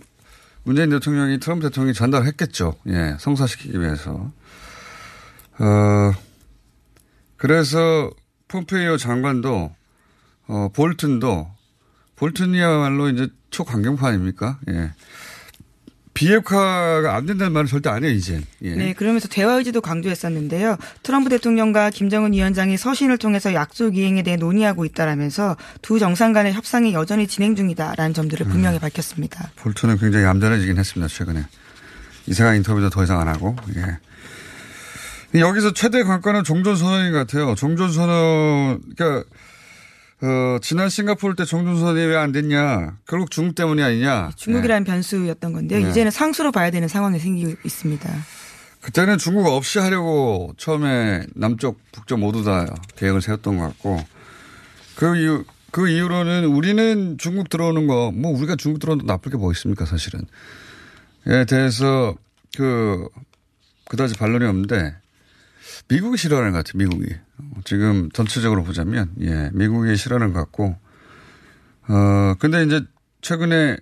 문재인 0.64 0.90
대통령이 0.90 1.38
트럼프 1.38 1.68
대통령이 1.68 1.94
전달했겠죠. 1.94 2.74
예, 2.88 3.16
성사시키기 3.20 3.78
위해서. 3.80 4.32
어, 5.58 6.12
그래서 7.36 8.10
폼페이오 8.48 8.96
장관도 8.96 9.74
어, 10.48 10.68
볼튼도 10.74 11.48
볼튼이야말로 12.16 13.10
이제 13.10 13.28
초강경파 13.50 14.08
아닙니까? 14.08 14.58
예. 14.68 14.90
비핵화가 16.14 17.14
안 17.14 17.26
된다는 17.26 17.52
말은 17.52 17.68
절대 17.68 17.90
안 17.90 18.02
해요, 18.02 18.10
이제. 18.10 18.40
예. 18.62 18.74
네, 18.74 18.92
그러면서 18.92 19.28
대화 19.28 19.52
의지도 19.52 19.80
강조했었는데요. 19.80 20.76
트럼프 21.04 21.30
대통령과 21.30 21.90
김정은 21.90 22.32
위원장이 22.32 22.76
서신을 22.76 23.18
통해서 23.18 23.54
약속 23.54 23.96
이행에 23.96 24.24
대해 24.24 24.36
논의하고 24.36 24.84
있다라면서 24.84 25.56
두 25.80 26.00
정상 26.00 26.32
간의 26.32 26.54
협상이 26.54 26.92
여전히 26.92 27.28
진행 27.28 27.54
중이다라는 27.54 28.14
점들을 28.14 28.46
음. 28.46 28.50
분명히 28.50 28.78
음. 28.78 28.80
밝혔습니다. 28.80 29.52
볼튼은 29.56 29.98
굉장히 29.98 30.24
얌전해지긴 30.24 30.76
했습니다, 30.76 31.06
최근에. 31.06 31.44
이사가 32.26 32.54
인터뷰도 32.56 32.90
더 32.90 33.04
이상 33.04 33.20
안 33.20 33.28
하고, 33.28 33.54
예. 33.76 33.98
여기서 35.34 35.72
최대 35.72 36.02
관건은 36.02 36.44
종전선언인 36.44 37.12
것 37.12 37.18
같아요. 37.18 37.54
종전선언, 37.54 38.80
그러니까, 38.96 39.28
어, 40.22 40.58
지난 40.62 40.88
싱가포르 40.88 41.34
때 41.36 41.44
종전선언이 41.44 42.00
왜 42.06 42.16
안 42.16 42.32
됐냐. 42.32 42.96
결국 43.06 43.30
중국 43.30 43.54
때문이 43.54 43.82
아니냐. 43.82 44.30
중국이라는 44.36 44.84
네. 44.84 44.90
변수였던 44.90 45.52
건데요. 45.52 45.84
네. 45.84 45.90
이제는 45.90 46.10
상수로 46.10 46.50
봐야 46.50 46.70
되는 46.70 46.88
상황이 46.88 47.18
생기고 47.18 47.52
있습니다. 47.64 48.10
그때는 48.80 49.18
중국 49.18 49.46
없이 49.48 49.78
하려고 49.78 50.54
처음에 50.56 51.24
남쪽, 51.34 51.78
북쪽 51.92 52.20
모두 52.20 52.42
다 52.44 52.66
계획을 52.96 53.20
세웠던 53.20 53.58
것 53.58 53.64
같고 53.64 54.00
그 54.96 55.16
이후 55.16 55.44
그 55.70 55.88
이후로는 55.88 56.46
우리는 56.46 57.18
중국 57.18 57.50
들어오는 57.50 57.86
거, 57.86 58.10
뭐 58.14 58.30
우리가 58.36 58.56
중국 58.56 58.78
들어오는 58.78 59.04
거 59.06 59.12
나쁠 59.12 59.30
게 59.32 59.36
뭐 59.38 59.52
있습니까, 59.52 59.84
사실은. 59.84 60.20
에 61.26 61.44
대해서 61.44 62.14
그, 62.56 63.06
그다지 63.88 64.14
반론이 64.14 64.46
없는데 64.46 64.96
미국이 65.88 66.16
싫어하는 66.16 66.52
것 66.52 66.58
같아요, 66.58 66.78
미국이. 66.78 67.14
지금 67.64 68.10
전체적으로 68.12 68.62
보자면, 68.62 69.10
예, 69.20 69.50
미국이 69.52 69.96
싫어하는 69.96 70.32
것 70.32 70.40
같고, 70.40 70.76
어, 71.88 72.34
근데 72.38 72.62
이제 72.64 72.84
최근에 73.22 73.78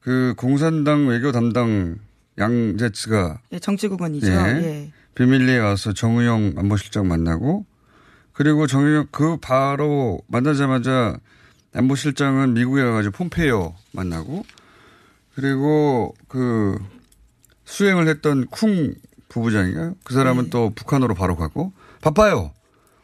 그 0.00 0.34
공산당 0.36 1.08
외교 1.08 1.32
담당 1.32 1.96
양제츠가 2.38 3.40
예, 3.52 3.58
정치국원이죠. 3.58 4.30
예. 4.30 4.32
예. 4.32 4.92
비밀리에 5.14 5.58
와서 5.58 5.92
정의용 5.92 6.54
안보실장 6.56 7.06
만나고 7.06 7.64
그리고 8.32 8.66
정의용 8.66 9.06
그 9.10 9.36
바로 9.38 10.20
만나자마자 10.26 11.16
안보실장은 11.72 12.54
미국에 12.54 12.82
가가지고 12.82 13.12
폼페이오 13.16 13.74
만나고 13.92 14.44
그리고 15.34 16.14
그 16.28 16.78
수행을 17.64 18.08
했던 18.08 18.46
쿵 18.46 18.94
부부장인가요? 19.34 19.96
그 20.04 20.14
사람은 20.14 20.50
또 20.50 20.72
북한으로 20.74 21.14
바로 21.14 21.36
가고 21.36 21.72
바빠요. 22.00 22.52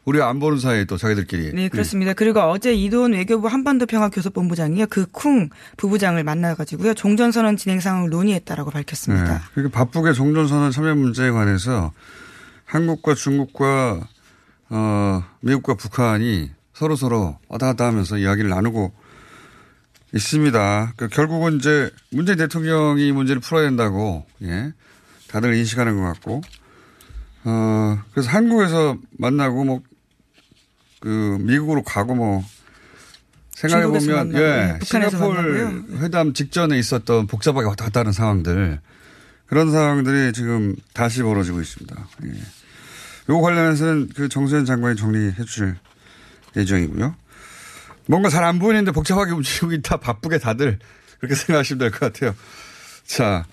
우리가 0.05 0.29
안 0.29 0.39
보는 0.39 0.59
사이에 0.59 0.85
또 0.87 0.97
자기들끼리. 0.97 1.53
네, 1.53 1.69
그렇습니다. 1.69 2.15
그리고 2.15 2.41
어제 2.41 2.73
이도훈 2.73 3.13
외교부 3.13 3.49
한반도 3.49 3.87
평화 3.87 4.09
교섭 4.09 4.33
본부장이요. 4.33 4.87
그쿵 4.87 5.51
부부장을 5.77 6.25
만나 6.25 6.55
가지고요. 6.55 6.95
종전 6.95 7.33
선언 7.33 7.57
진행 7.57 7.81
상황을 7.81 8.09
논의했다라고 8.09 8.71
밝혔습니다. 8.71 9.35
네. 9.35 9.41
그리고 9.55 9.69
바쁘게 9.69 10.13
종전 10.13 10.49
선언 10.49 10.71
참여 10.71 10.95
문제에 10.95 11.31
관해서 11.31 11.93
한국과 12.65 13.15
중국과 13.15 14.09
어, 14.71 15.25
미국과 15.41 15.75
북한이 15.75 16.51
서로 16.73 16.97
서로 16.97 17.37
왔다 17.49 17.67
갔다 17.67 17.87
하면서 17.87 18.17
이야기를 18.17 18.49
나누고 18.49 18.93
있습니다. 20.15 20.95
그 20.97 21.09
결국은 21.09 21.57
이제 21.57 21.91
문재인 22.11 22.39
대통령이 22.39 23.07
이 23.07 23.13
문제를 23.13 23.41
풀어야 23.41 23.65
된다고 23.65 24.25
예. 24.43 24.73
다들 25.31 25.55
인식하는 25.55 25.97
것 25.97 26.03
같고 26.03 26.43
어, 27.45 27.99
그래서 28.13 28.31
한국에서 28.31 28.97
만나고 29.19 29.65
뭐 29.65 29.83
그 31.01 31.39
미국으로 31.41 31.83
가고 31.83 32.15
뭐 32.15 32.45
생각해 33.53 33.85
중국에서 33.85 34.07
보면 34.07 34.29
만나고, 34.33 34.45
예, 34.45 34.67
네, 34.75 34.79
북한에서 34.81 35.17
싱가폴. 35.17 35.85
회담 36.03 36.35
직전에 36.35 36.79
있었던 36.79 37.27
복잡하게 37.27 37.67
왔다 37.67 37.87
갔다 37.87 38.01
하는 38.01 38.13
상황들 38.13 38.81
그런 39.47 39.71
상황들이 39.73 40.35
지금 40.35 40.77
다시 40.93 41.23
벌어지고 41.23 41.61
있습니다. 41.63 41.97
예. 42.27 42.33
요거 43.31 43.41
관련해서는 43.41 44.11
그 44.15 44.29
정세현 44.29 44.67
장관이 44.67 44.97
정리해 44.97 45.35
주실 45.45 45.75
예정이고요. 46.57 47.15
뭔가 48.07 48.29
잘 48.29 48.45
안 48.45 48.59
보이는데 48.59 48.93
복잡하게 48.93 49.33
움직이고 49.33 49.73
있다 49.73 49.97
바쁘게 49.97 50.37
다들 50.39 50.79
그렇게 51.19 51.35
생각하시면 51.35 51.79
될 51.79 51.91
것 51.91 52.01
같아요. 52.13 52.35
자, 53.07 53.47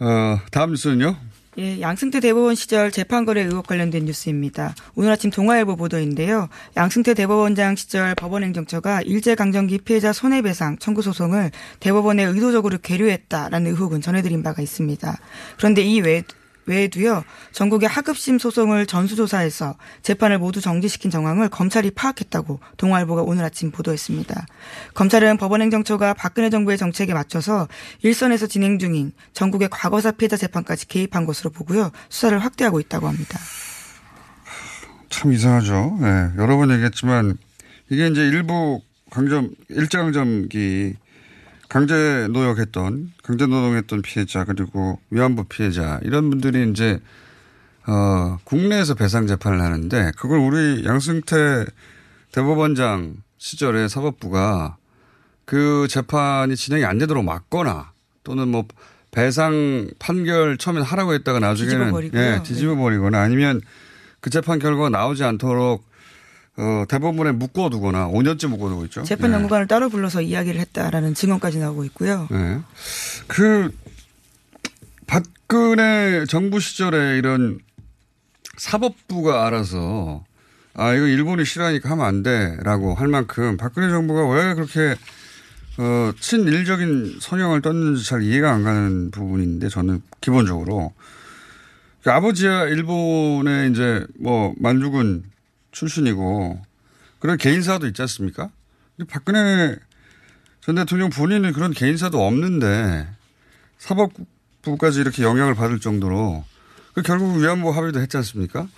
어, 0.00 0.40
다음 0.50 0.70
뉴스는요. 0.70 1.16
예, 1.58 1.80
양승태 1.80 2.20
대법원 2.20 2.54
시절 2.54 2.90
재판거래 2.90 3.42
의혹 3.42 3.66
관련된 3.66 4.04
뉴스입니다. 4.04 4.74
오늘 4.94 5.10
아침 5.10 5.30
동아일보 5.30 5.76
보도인데요. 5.76 6.48
양승태 6.76 7.12
대법원장 7.14 7.74
시절 7.76 8.14
법원행정처가 8.14 9.02
일제강점기 9.02 9.78
피해자 9.78 10.12
손해배상 10.12 10.78
청구 10.78 11.02
소송을 11.02 11.50
대법원에 11.80 12.22
의도적으로 12.24 12.78
계류했다라는 12.78 13.70
의혹은 13.70 14.00
전해드린 14.00 14.42
바가 14.42 14.62
있습니다. 14.62 15.18
그런데 15.58 15.82
이 15.82 16.00
외, 16.00 16.22
외에도요, 16.66 17.24
전국의 17.52 17.88
하급심 17.88 18.38
소송을 18.38 18.86
전수조사해서 18.86 19.76
재판을 20.02 20.38
모두 20.38 20.60
정지시킨 20.60 21.10
정황을 21.10 21.48
검찰이 21.48 21.90
파악했다고 21.92 22.60
동아일보가 22.76 23.22
오늘 23.22 23.44
아침 23.44 23.70
보도했습니다. 23.70 24.46
검찰은 24.94 25.36
법원행정처가 25.36 26.14
박근혜 26.14 26.50
정부의 26.50 26.78
정책에 26.78 27.12
맞춰서 27.12 27.68
일선에서 28.02 28.46
진행 28.46 28.78
중인 28.78 29.12
전국의 29.32 29.68
과거사 29.70 30.12
피해자 30.12 30.36
재판까지 30.36 30.86
개입한 30.88 31.26
것으로 31.26 31.50
보고요, 31.50 31.90
수사를 32.08 32.38
확대하고 32.38 32.80
있다고 32.80 33.08
합니다. 33.08 33.38
참 35.08 35.32
이상하죠. 35.32 35.98
네, 36.00 36.30
여러 36.38 36.56
번 36.56 36.70
얘기했지만 36.70 37.36
이게 37.88 38.06
이제 38.06 38.20
일부 38.20 38.80
강점, 39.10 39.50
일제강점기 39.68 40.94
강제 41.70 42.26
노역했던, 42.32 43.12
강제 43.22 43.46
노동했던 43.46 44.02
피해자, 44.02 44.44
그리고 44.44 44.98
위안부 45.10 45.44
피해자, 45.44 46.00
이런 46.02 46.28
분들이 46.28 46.68
이제, 46.68 46.98
어, 47.86 48.38
국내에서 48.42 48.94
배상 48.94 49.28
재판을 49.28 49.60
하는데, 49.60 50.10
그걸 50.16 50.40
우리 50.40 50.84
양승태 50.84 51.66
대법원장 52.32 53.22
시절에 53.38 53.86
사법부가 53.86 54.78
그 55.44 55.86
재판이 55.88 56.56
진행이 56.56 56.84
안 56.84 56.98
되도록 56.98 57.24
막거나 57.24 57.92
또는 58.24 58.48
뭐 58.48 58.64
배상 59.12 59.88
판결 59.98 60.58
처음에 60.58 60.80
하라고 60.80 61.14
했다가 61.14 61.38
나중에는 61.38 61.78
뒤집어 61.78 61.90
버리고요. 61.90 62.20
예, 62.20 62.42
뒤집어 62.44 62.76
버리거나 62.76 63.20
아니면 63.20 63.60
그 64.20 64.30
재판 64.30 64.58
결과가 64.58 64.90
나오지 64.90 65.24
않도록 65.24 65.84
어, 66.60 66.84
대법원에 66.86 67.32
묶어두거나 67.32 68.08
5년째 68.08 68.48
묶어두고 68.48 68.84
있죠. 68.84 69.02
재판 69.02 69.30
예. 69.30 69.34
연구관을 69.34 69.66
따로 69.66 69.88
불러서 69.88 70.20
이야기를 70.20 70.60
했다라는 70.60 71.14
증언까지 71.14 71.58
나오고 71.58 71.84
있고요. 71.86 72.28
네. 72.30 72.58
그 73.26 73.70
박근혜 75.06 76.26
정부 76.28 76.60
시절에 76.60 77.16
이런 77.16 77.60
사법부가 78.58 79.46
알아서 79.46 80.22
아 80.74 80.92
이거 80.92 81.06
일본이 81.06 81.46
싫어하니까 81.46 81.88
하면 81.90 82.04
안 82.04 82.22
돼라고 82.22 82.94
할 82.94 83.08
만큼 83.08 83.56
박근혜 83.56 83.88
정부가 83.88 84.28
왜 84.28 84.54
그렇게 84.54 84.96
어, 85.78 86.12
친일적인 86.20 87.20
성향을 87.20 87.62
떴는지 87.62 88.06
잘 88.06 88.22
이해가 88.22 88.52
안 88.52 88.64
가는 88.64 89.10
부분인데 89.10 89.70
저는 89.70 90.02
기본적으로 90.20 90.92
그 92.02 92.10
아버지야 92.10 92.64
일본의 92.64 93.70
이제 93.70 94.06
뭐 94.18 94.52
만주군 94.58 95.24
출신이고 95.72 96.60
그런 97.18 97.36
개인사도 97.36 97.86
있지 97.86 98.02
않습니까? 98.02 98.50
박근혜 99.08 99.76
전 100.60 100.74
대통령 100.74 101.10
본인은 101.10 101.52
그런 101.52 101.72
개인사도 101.72 102.24
없는데 102.26 103.08
사법부까지 103.78 105.00
이렇게 105.00 105.22
영향을 105.22 105.54
받을 105.54 105.80
정도로 105.80 106.44
그 106.94 107.02
결국 107.02 107.38
위안부 107.38 107.70
합의도 107.70 108.00
했지 108.00 108.16
않습니까? 108.18 108.68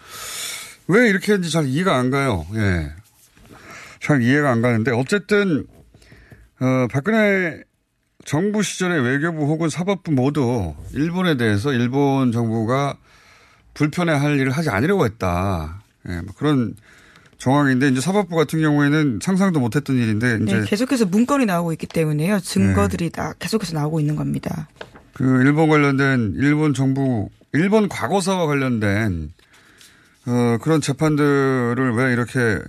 왜 0.88 1.08
이렇게 1.08 1.32
했는지 1.32 1.52
잘 1.52 1.66
이해가 1.66 1.96
안 1.96 2.10
가요. 2.10 2.46
예. 2.54 2.92
잘 4.00 4.22
이해가 4.22 4.50
안 4.50 4.62
가는데 4.62 4.90
어쨌든 4.90 5.66
어, 6.60 6.86
박근혜 6.90 7.62
정부 8.24 8.62
시절에 8.62 8.98
외교부 8.98 9.46
혹은 9.46 9.68
사법부 9.68 10.12
모두 10.12 10.74
일본에 10.92 11.36
대해서 11.36 11.72
일본 11.72 12.30
정부가 12.30 12.96
불편해할 13.74 14.38
일을 14.38 14.52
하지 14.52 14.70
않으려고 14.70 15.04
했다. 15.04 15.81
예, 16.08 16.20
뭐 16.20 16.34
그런 16.36 16.74
정황인데 17.38 17.88
이제 17.88 18.00
사법부 18.00 18.36
같은 18.36 18.60
경우에는 18.60 19.18
상상도 19.22 19.58
못했던 19.60 19.96
일인데 19.96 20.38
이제 20.42 20.60
네, 20.60 20.64
계속해서 20.64 21.06
문건이 21.06 21.46
나오고 21.46 21.72
있기 21.72 21.86
때문에요. 21.86 22.40
증거들이 22.40 23.10
다 23.10 23.34
계속해서 23.38 23.74
나오고 23.74 24.00
있는 24.00 24.14
겁니다. 24.16 24.68
그 25.12 25.24
일본 25.42 25.68
관련된 25.68 26.34
일본 26.36 26.72
정부 26.72 27.28
일본 27.52 27.88
과거사와 27.88 28.46
관련된 28.46 29.32
어 30.26 30.58
그런 30.62 30.80
재판들을 30.80 31.94
왜 31.96 32.12
이렇게 32.12 32.60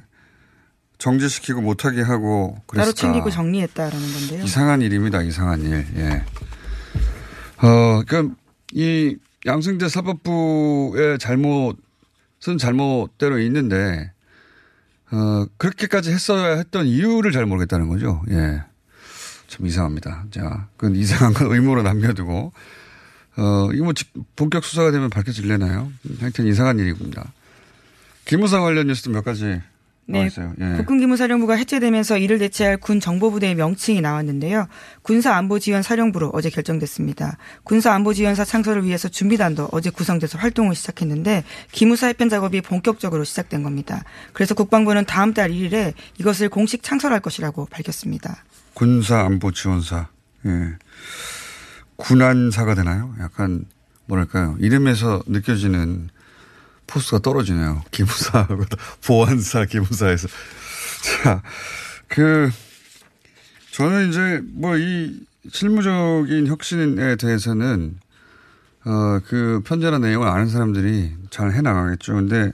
정지시키고 0.97 1.61
못하게 1.61 2.01
하고 2.01 2.57
그랬을까? 2.65 2.83
따로 2.83 2.93
챙기고 2.93 3.29
정리했다라는 3.29 4.13
건데요. 4.13 4.43
이상한 4.43 4.81
일입니다. 4.81 5.21
이상한 5.21 5.61
일. 5.61 5.85
예. 5.97 6.23
어, 7.61 8.03
그러니까 8.07 8.35
이 8.71 9.17
양승태 9.45 9.87
사법부의 9.89 11.19
잘못 11.19 11.77
은 12.47 12.57
잘못대로 12.57 13.39
있는데 13.39 14.11
어, 15.11 15.45
그렇게까지 15.57 16.11
했어야 16.11 16.57
했던 16.57 16.85
이유를 16.85 17.31
잘 17.31 17.45
모르겠다는 17.45 17.87
거죠. 17.87 18.21
예. 18.31 18.63
참 19.47 19.67
이상합니다. 19.67 20.25
자, 20.31 20.67
그건 20.75 20.95
이상한 20.95 21.33
건 21.33 21.51
의무로 21.51 21.83
남겨두고 21.83 22.51
어, 23.37 23.69
이거 23.73 23.83
뭐 23.83 23.93
본격 24.35 24.63
수사가 24.63 24.91
되면 24.91 25.09
밝혀질래나요? 25.09 25.91
하여튼 26.19 26.47
이상한 26.47 26.79
일이군요. 26.79 27.13
기무사 28.25 28.59
관련 28.59 28.87
뉴스도 28.87 29.11
몇 29.11 29.23
가지 29.23 29.61
네. 30.05 30.29
예. 30.59 30.77
국군기무사령부가 30.77 31.55
해체되면서 31.55 32.17
이를 32.17 32.37
대체할 32.37 32.77
군 32.77 32.99
정보부대의 32.99 33.55
명칭이 33.55 34.01
나왔는데요. 34.01 34.67
군사안보지원사령부로 35.01 36.31
어제 36.33 36.49
결정됐습니다. 36.49 37.37
군사안보지원사 37.63 38.43
창설을 38.43 38.83
위해서 38.85 39.07
준비단도 39.07 39.69
어제 39.71 39.89
구성돼서 39.89 40.37
활동을 40.37 40.75
시작했는데 40.75 41.43
기무사 41.71 42.07
해편 42.07 42.27
작업이 42.27 42.61
본격적으로 42.61 43.23
시작된 43.23 43.63
겁니다. 43.63 44.03
그래서 44.33 44.53
국방부는 44.55 45.05
다음 45.05 45.33
달 45.33 45.51
1일에 45.51 45.93
이것을 46.19 46.49
공식 46.49 46.83
창설할 46.83 47.21
것이라고 47.21 47.67
밝혔습니다. 47.67 48.43
군사안보지원사. 48.73 50.07
예. 50.45 50.73
군안사가 51.95 52.75
되나요? 52.75 53.13
약간 53.21 53.65
뭐랄까요. 54.05 54.57
이름에서 54.59 55.23
느껴지는 55.27 56.09
포스가 56.87 57.19
떨어지네요. 57.19 57.83
기무사, 57.91 58.47
보안사, 59.05 59.65
기무사에서. 59.65 60.27
자, 61.23 61.41
그, 62.07 62.49
저는 63.71 64.09
이제 64.09 64.41
뭐 64.53 64.77
이 64.77 65.25
실무적인 65.49 66.47
혁신에 66.47 67.15
대해서는 67.15 67.99
어, 68.85 69.19
그 69.25 69.61
편제나 69.65 69.99
내용을 69.99 70.27
아는 70.27 70.47
사람들이 70.47 71.15
잘 71.29 71.53
해나가겠죠. 71.53 72.13
근데 72.13 72.51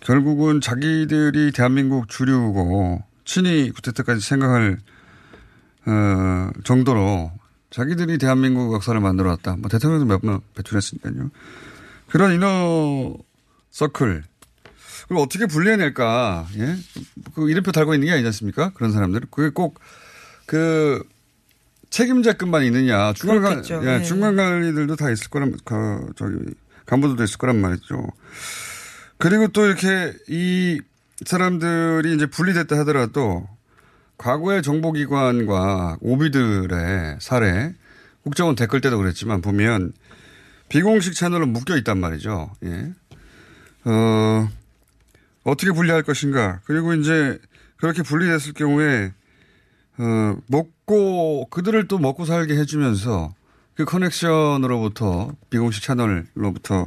결국은 0.00 0.60
자기들이 0.60 1.52
대한민국 1.52 2.08
주류고 2.08 3.02
친이 3.24 3.70
구테타까지 3.70 4.20
생각할 4.20 4.78
어, 5.86 6.50
정도로 6.64 7.32
자기들이 7.70 8.18
대한민국 8.18 8.74
역사를 8.74 8.98
만들어 9.00 9.30
왔다. 9.30 9.56
뭐 9.56 9.68
대통령도 9.68 10.06
몇번 10.06 10.40
배출했으니까요. 10.54 11.30
그런 12.08 12.32
이너 12.32 13.16
서클. 13.74 14.24
그걸 15.02 15.18
어떻게 15.18 15.46
분리해낼까. 15.46 16.46
예? 16.58 16.76
그 17.34 17.50
이름표 17.50 17.72
달고 17.72 17.94
있는 17.94 18.06
게 18.06 18.12
아니지 18.12 18.26
않습니까? 18.26 18.70
그런 18.74 18.92
사람들. 18.92 19.22
그게 19.30 19.50
꼭 19.50 19.78
그 20.46 21.02
책임자급만 21.90 22.64
있느냐. 22.64 23.12
중간, 23.12 23.62
예, 23.70 23.98
네. 23.98 24.02
중간 24.02 24.36
관리들도 24.36 24.96
다 24.96 25.10
있을 25.10 25.30
거란, 25.30 25.56
그, 25.64 26.12
저기, 26.16 26.36
간부들도 26.86 27.22
있을 27.22 27.38
거란 27.38 27.60
말이죠. 27.60 28.08
그리고 29.18 29.48
또 29.48 29.64
이렇게 29.64 30.12
이 30.28 30.80
사람들이 31.24 32.14
이제 32.14 32.26
분리됐다 32.26 32.76
하더라도 32.80 33.48
과거의 34.18 34.62
정보기관과 34.62 35.98
오비들의 36.00 37.18
사례, 37.20 37.74
국정원 38.22 38.56
댓글 38.56 38.80
때도 38.80 38.98
그랬지만 38.98 39.40
보면 39.40 39.92
비공식 40.68 41.14
채널로 41.14 41.46
묶여 41.46 41.76
있단 41.76 41.98
말이죠. 41.98 42.50
예. 42.64 42.92
어, 43.84 44.48
어떻게 45.44 45.72
분리할 45.72 46.02
것인가. 46.02 46.60
그리고 46.64 46.94
이제 46.94 47.38
그렇게 47.76 48.02
분리됐을 48.02 48.54
경우에, 48.54 49.12
어, 49.98 50.36
먹고, 50.46 51.48
그들을 51.50 51.86
또 51.88 51.98
먹고 51.98 52.24
살게 52.24 52.56
해주면서 52.56 53.34
그 53.74 53.84
커넥션으로부터 53.84 55.34
비공식 55.50 55.82
채널로부터 55.82 56.86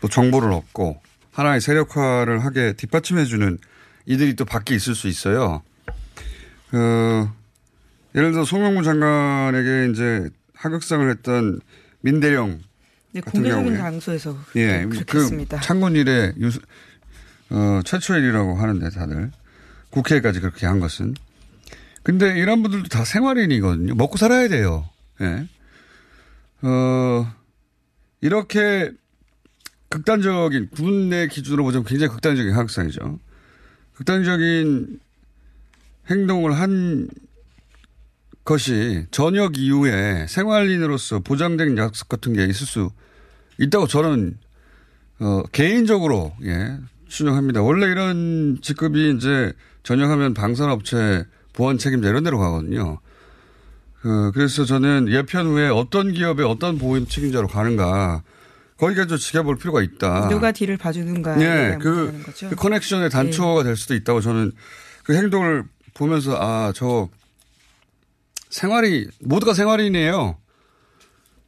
또 0.00 0.08
정보를 0.08 0.50
얻고 0.52 1.00
하나의 1.32 1.60
세력화를 1.60 2.44
하게 2.44 2.72
뒷받침해주는 2.74 3.58
이들이 4.06 4.34
또 4.34 4.44
밖에 4.44 4.74
있을 4.74 4.94
수 4.94 5.08
있어요. 5.08 5.62
어, 6.72 7.34
예를 8.14 8.32
들어 8.32 8.44
송영무 8.44 8.82
장관에게 8.82 9.90
이제 9.90 10.28
하극상을 10.54 11.08
했던 11.10 11.60
민대령 12.00 12.60
네, 13.12 13.20
공개적인 13.20 13.76
장소에서 13.76 14.36
예, 14.56 14.86
그렇게 14.88 15.04
그 15.04 15.18
했습니다. 15.20 15.60
창군 15.60 15.96
일의 15.96 16.34
유, 16.40 16.50
어, 17.50 17.80
최초의 17.84 18.22
일이라고 18.22 18.56
하는데 18.56 18.88
다들 18.90 19.30
국회까지 19.90 20.40
그렇게 20.40 20.66
한 20.66 20.80
것은. 20.80 21.14
근데 22.02 22.38
이런 22.38 22.62
분들도 22.62 22.88
다 22.88 23.04
생활인이거든요. 23.04 23.94
먹고 23.94 24.16
살아야 24.16 24.48
돼요. 24.48 24.88
예. 25.20 25.46
어, 26.62 27.32
이렇게 28.20 28.90
극단적인 29.88 30.70
군내 30.70 31.28
기준으로 31.28 31.64
보자면 31.64 31.84
굉장히 31.84 32.10
극단적인 32.12 32.54
학상이죠. 32.54 33.18
극단적인 33.94 34.98
행동을 36.10 36.58
한 36.58 37.08
것이 38.44 39.06
저녁 39.10 39.56
이후에 39.56 40.26
생활인으로서 40.28 41.20
보장된 41.20 41.78
약속 41.78 42.08
같은 42.08 42.32
게 42.32 42.44
있을 42.44 42.66
수 42.66 42.90
있다고 43.58 43.86
저는 43.86 44.38
어, 45.20 45.42
개인적으로 45.52 46.32
예 46.44 46.76
추정합니다. 47.08 47.62
원래 47.62 47.86
이런 47.86 48.58
직급이 48.62 49.14
이제 49.16 49.52
전역하면 49.82 50.34
방산업체 50.34 51.24
보안 51.52 51.78
책임자 51.78 52.08
이런 52.08 52.24
데로 52.24 52.38
가거든요. 52.38 52.98
그, 54.00 54.32
그래서 54.34 54.64
저는 54.64 55.06
예편 55.10 55.46
후에 55.46 55.68
어떤 55.68 56.12
기업에 56.12 56.42
어떤 56.42 56.78
보험 56.78 57.06
책임자로 57.06 57.46
가는가 57.46 58.22
거기까지 58.78 59.08
좀 59.10 59.18
지켜볼 59.18 59.58
필요가 59.58 59.80
있다. 59.80 60.28
누가 60.28 60.50
뒤를 60.50 60.76
봐주는가. 60.76 61.40
예, 61.40 61.78
그. 61.80 62.20
그 62.50 62.56
커넥션의 62.56 63.10
단초가 63.10 63.62
될 63.62 63.76
수도 63.76 63.94
있다고 63.94 64.20
저는 64.20 64.50
그 65.04 65.14
행동을 65.14 65.64
보면서 65.94 66.36
아, 66.40 66.72
저 66.74 67.08
생활이, 68.52 69.08
모두가 69.20 69.54
생활인이에요. 69.54 70.36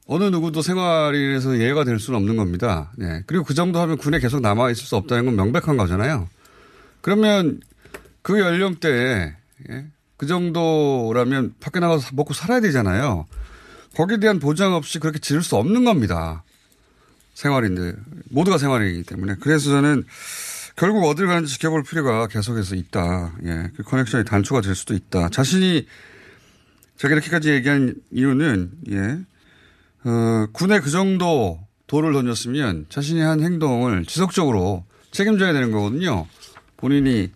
어느 0.06 0.24
누구도 0.24 0.62
생활인에서 0.62 1.58
예외가 1.58 1.84
될 1.84 1.98
수는 2.00 2.18
없는 2.18 2.36
겁니다. 2.36 2.92
예. 3.00 3.22
그리고 3.26 3.44
그 3.44 3.54
정도 3.54 3.78
하면 3.78 3.98
군에 3.98 4.18
계속 4.18 4.40
남아 4.40 4.70
있을 4.70 4.84
수 4.84 4.96
없다는 4.96 5.26
건 5.26 5.36
명백한 5.36 5.76
거잖아요. 5.76 6.28
그러면 7.02 7.60
그 8.22 8.40
연령대에, 8.40 9.34
예. 9.70 9.86
그 10.16 10.26
정도라면 10.26 11.54
밖에 11.60 11.78
나가서 11.78 12.10
먹고 12.14 12.32
살아야 12.32 12.60
되잖아요. 12.60 13.26
거기에 13.96 14.18
대한 14.18 14.38
보장 14.38 14.72
없이 14.74 14.98
그렇게 14.98 15.18
지를 15.18 15.42
수 15.42 15.56
없는 15.56 15.84
겁니다. 15.84 16.42
생활인들. 17.34 17.96
모두가 18.30 18.56
생활이기 18.56 19.02
때문에. 19.02 19.36
그래서 19.40 19.70
저는 19.70 20.04
결국 20.76 21.04
어딜 21.04 21.26
가는지 21.26 21.52
지켜볼 21.52 21.82
필요가 21.82 22.26
계속해서 22.28 22.76
있다. 22.76 23.32
예. 23.44 23.70
그 23.76 23.82
커넥션이 23.82 24.24
단초가 24.24 24.62
될 24.62 24.74
수도 24.74 24.94
있다. 24.94 25.28
자신이 25.28 25.86
제가 26.96 27.14
이렇게까지 27.14 27.50
얘기한 27.50 27.94
이유는, 28.10 28.70
예. 28.90 29.18
어, 30.08 30.46
군에 30.52 30.80
그 30.80 30.90
정도 30.90 31.60
돌을 31.86 32.12
던졌으면 32.12 32.86
자신이 32.88 33.20
한 33.20 33.42
행동을 33.42 34.04
지속적으로 34.04 34.84
책임져야 35.10 35.52
되는 35.52 35.70
거거든요. 35.70 36.26
본인이 36.76 37.30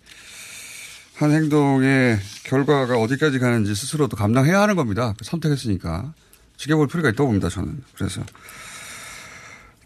한 1.15 1.33
행동의 1.33 2.19
결과가 2.45 2.97
어디까지 2.99 3.39
가는지 3.39 3.75
스스로도 3.75 4.17
감당해야 4.17 4.61
하는 4.61 4.77
겁니다. 4.77 5.15
선택했으니까. 5.23 6.13
지켜볼 6.57 6.89
필요가 6.89 7.09
있다고 7.11 7.27
봅니다, 7.27 7.49
저는. 7.49 7.83
그래서. 7.95 8.23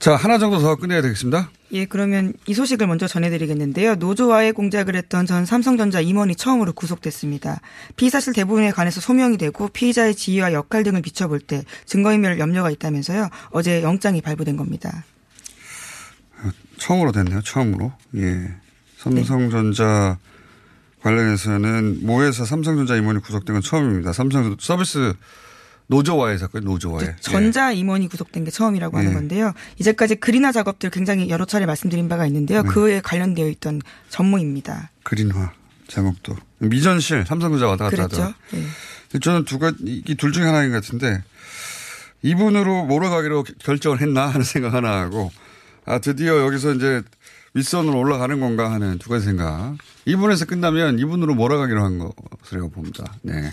자, 0.03 0.17
하나 0.17 0.37
정도 0.37 0.59
더 0.59 0.75
끝내야 0.75 1.01
되겠습니다. 1.01 1.49
예, 1.71 1.85
그러면 1.85 2.33
이 2.49 2.55
소식을 2.55 2.88
먼저 2.88 3.07
전해드리겠는데요. 3.07 3.95
노조와의 3.95 4.53
공작을 4.53 4.97
했던 4.97 5.27
전 5.27 5.47
삼성전자 5.47 6.01
임원이 6.01 6.35
처음으로 6.35 6.73
구속됐습니다. 6.73 7.61
피의사실 7.95 8.33
대부분에 8.33 8.73
관해서 8.73 9.01
소명이 9.01 9.38
되고 9.38 9.69
피의자의 9.69 10.17
지위와 10.17 10.55
역할 10.55 10.83
등을 10.83 11.03
비춰볼 11.03 11.38
때 11.38 11.62
증거인멸 11.87 12.41
염려가 12.41 12.73
있다면서요. 12.73 13.29
어제 13.51 13.85
영장이 13.85 14.23
발부된 14.23 14.57
겁니다. 14.57 15.05
처음으로 16.79 17.12
됐네요, 17.12 17.41
처음으로. 17.43 17.93
예. 18.17 18.51
삼성전자 18.97 20.19
관련해서는 21.01 21.99
모회사 22.03 22.45
삼성전자 22.45 22.97
임원이 22.97 23.21
구속된 23.21 23.55
건 23.55 23.62
처음입니다. 23.62 24.12
삼성 24.12 24.57
서비스 24.59 25.15
노조와의 25.92 26.38
사건, 26.38 26.64
노조와의. 26.64 27.07
예. 27.09 27.16
전자 27.20 27.70
임원이 27.70 28.09
구속된 28.09 28.44
게 28.44 28.50
처음이라고 28.50 28.96
하는 28.96 29.11
예. 29.11 29.14
건데요. 29.14 29.52
이제까지 29.78 30.14
그린화 30.16 30.50
작업들 30.52 30.88
굉장히 30.90 31.28
여러 31.28 31.44
차례 31.44 31.66
말씀드린 31.66 32.09
바가 32.09 32.26
있는데요. 32.26 32.62
네. 32.62 32.68
그에 32.68 33.00
관련되어 33.02 33.46
있던 33.48 33.83
전무입니다. 34.09 34.90
그린화 35.02 35.52
제목도 35.88 36.37
미전실 36.59 37.24
삼성전자 37.26 37.66
왔다 37.66 37.85
갔다 37.85 37.96
그랬죠. 37.96 38.22
하더라. 38.22 38.35
예. 39.14 39.18
저는 39.18 39.44
두 39.44 39.59
가지 39.59 39.76
이 39.83 40.14
둘 40.16 40.33
중에 40.33 40.44
하나인 40.46 40.70
것 40.72 40.83
같은데 40.83 41.22
이분으로 42.22 42.85
몰아가기로 42.87 43.44
결정을 43.59 44.00
했나 44.00 44.26
하는 44.28 44.42
생각 44.44 44.72
하나 44.72 45.00
하고 45.00 45.31
아 45.85 45.98
드디어 45.98 46.38
여기서 46.46 46.74
이제 46.74 47.02
윗선으로 47.55 47.98
올라가는 47.98 48.40
건가 48.40 48.72
하는 48.72 48.96
두 48.98 49.11
가지 49.11 49.26
생각. 49.26 49.76
이분에서 50.07 50.46
끝나면 50.46 50.98
이분으로 50.98 51.35
몰아가기로 51.35 51.85
한 51.85 51.98
것이라고 51.98 52.70
봅니다. 52.70 53.12
네. 53.20 53.52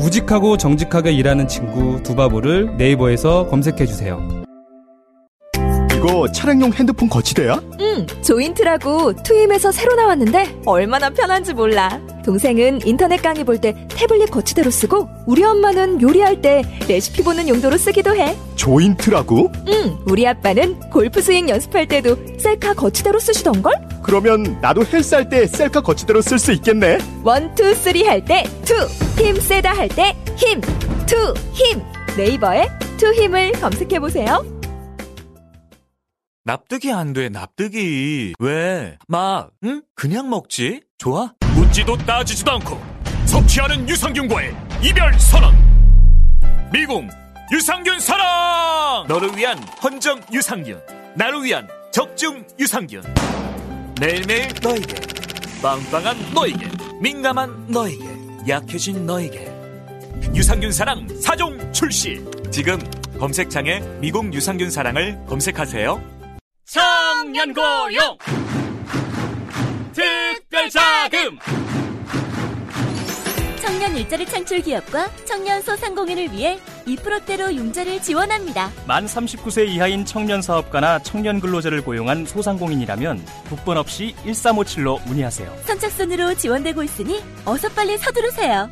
우직하고 0.00 0.56
정직하게 0.56 1.12
일하는 1.12 1.48
친구 1.48 2.02
두바보를 2.02 2.76
네이버에서 2.76 3.46
검색해 3.48 3.86
주세요. 3.86 4.20
이거 5.96 6.04
이거 6.06 6.30
차량용 6.32 6.72
핸드폰 6.74 7.08
거치대야? 7.08 7.62
응, 7.80 8.06
조인트라고 8.22 9.14
투힘에서 9.22 9.72
새로 9.72 9.94
나왔는데 9.94 10.60
얼마나 10.66 11.08
편한지 11.08 11.54
몰라. 11.54 11.98
동생은 12.24 12.80
인터넷 12.86 13.22
강의 13.22 13.42
볼 13.44 13.58
때 13.58 13.74
태블릿 13.88 14.30
거치대로 14.30 14.70
쓰고 14.70 15.08
우리 15.26 15.42
엄마는 15.44 16.02
요리할 16.02 16.42
때 16.42 16.62
레시피 16.88 17.22
보는 17.22 17.48
용도로 17.48 17.78
쓰기도 17.78 18.14
해. 18.14 18.36
조인트라고? 18.54 19.50
응, 19.68 19.96
우리 20.06 20.26
아빠는 20.26 20.78
골프 20.90 21.22
스윙 21.22 21.48
연습할 21.48 21.86
때도 21.88 22.16
셀카 22.38 22.74
거치대로 22.74 23.18
쓰시던걸? 23.18 23.72
그러면 24.04 24.60
나도 24.60 24.84
헬스 24.84 25.14
할 25.14 25.28
때 25.28 25.46
셀카 25.46 25.80
거치대로 25.80 26.20
쓸 26.20 26.38
수 26.38 26.52
있겠네. 26.52 26.98
one, 27.24 27.54
two, 27.54 27.74
three 27.74 28.04
할 28.04 28.22
때 28.24 28.44
two, 28.64 28.74
힘 29.20 29.34
세다 29.40 29.72
할 29.74 29.88
때 29.88 30.14
힘, 30.36 30.60
투, 31.06 31.34
힘. 31.52 31.82
네이버에 32.16 32.68
투 32.98 33.12
힘을 33.14 33.52
검색해 33.52 33.98
보세요. 33.98 34.44
납득이 36.44 36.92
안 36.92 37.14
돼, 37.14 37.30
납득이. 37.30 38.34
왜? 38.38 38.98
막, 39.08 39.50
응? 39.64 39.82
그냥 39.94 40.28
먹지? 40.28 40.82
좋아? 40.98 41.32
묻지도 41.54 41.96
따지지도 41.96 42.52
않고 42.52 42.78
섭취하는 43.24 43.88
유산균과의 43.88 44.54
이별 44.82 45.18
선언. 45.18 45.54
미궁 46.72 47.08
유산균 47.52 47.98
사랑! 48.00 49.06
너를 49.08 49.34
위한 49.36 49.58
헌정 49.82 50.20
유산균. 50.32 50.78
나를 51.16 51.42
위한 51.42 51.66
적중 51.92 52.44
유산균. 52.58 53.02
매일매일 54.00 54.48
너에게. 54.62 54.94
빵빵한 55.62 56.16
너에게. 56.34 56.68
민감한 57.00 57.66
너에게. 57.68 58.04
약해진 58.48 59.06
너에게. 59.06 59.52
유산균 60.34 60.72
사랑 60.72 61.06
4종 61.06 61.72
출시. 61.72 62.24
지금 62.50 62.78
검색창에 63.18 63.80
미궁 64.00 64.34
유산균 64.34 64.70
사랑을 64.70 65.18
검색하세요. 65.26 66.02
청년고용 66.66 68.18
특별자금 69.92 71.38
청년 73.64 73.96
일자리 73.96 74.26
창출 74.26 74.60
기업과 74.60 75.10
청년 75.24 75.62
소상공인을 75.62 76.32
위해 76.32 76.58
2%대로 76.86 77.50
융자를 77.50 78.02
지원합니다. 78.02 78.70
만 78.86 79.06
39세 79.06 79.66
이하인 79.66 80.04
청년 80.04 80.42
사업가나 80.42 80.98
청년 80.98 81.40
근로자를 81.40 81.82
고용한 81.82 82.26
소상공인이라면 82.26 83.24
국번 83.48 83.78
없이 83.78 84.14
1357로 84.26 85.02
문의하세요. 85.06 85.50
선착순으로 85.64 86.34
지원되고 86.34 86.82
있으니 86.82 87.22
어서 87.46 87.70
빨리 87.70 87.96
서두르세요. 87.96 88.68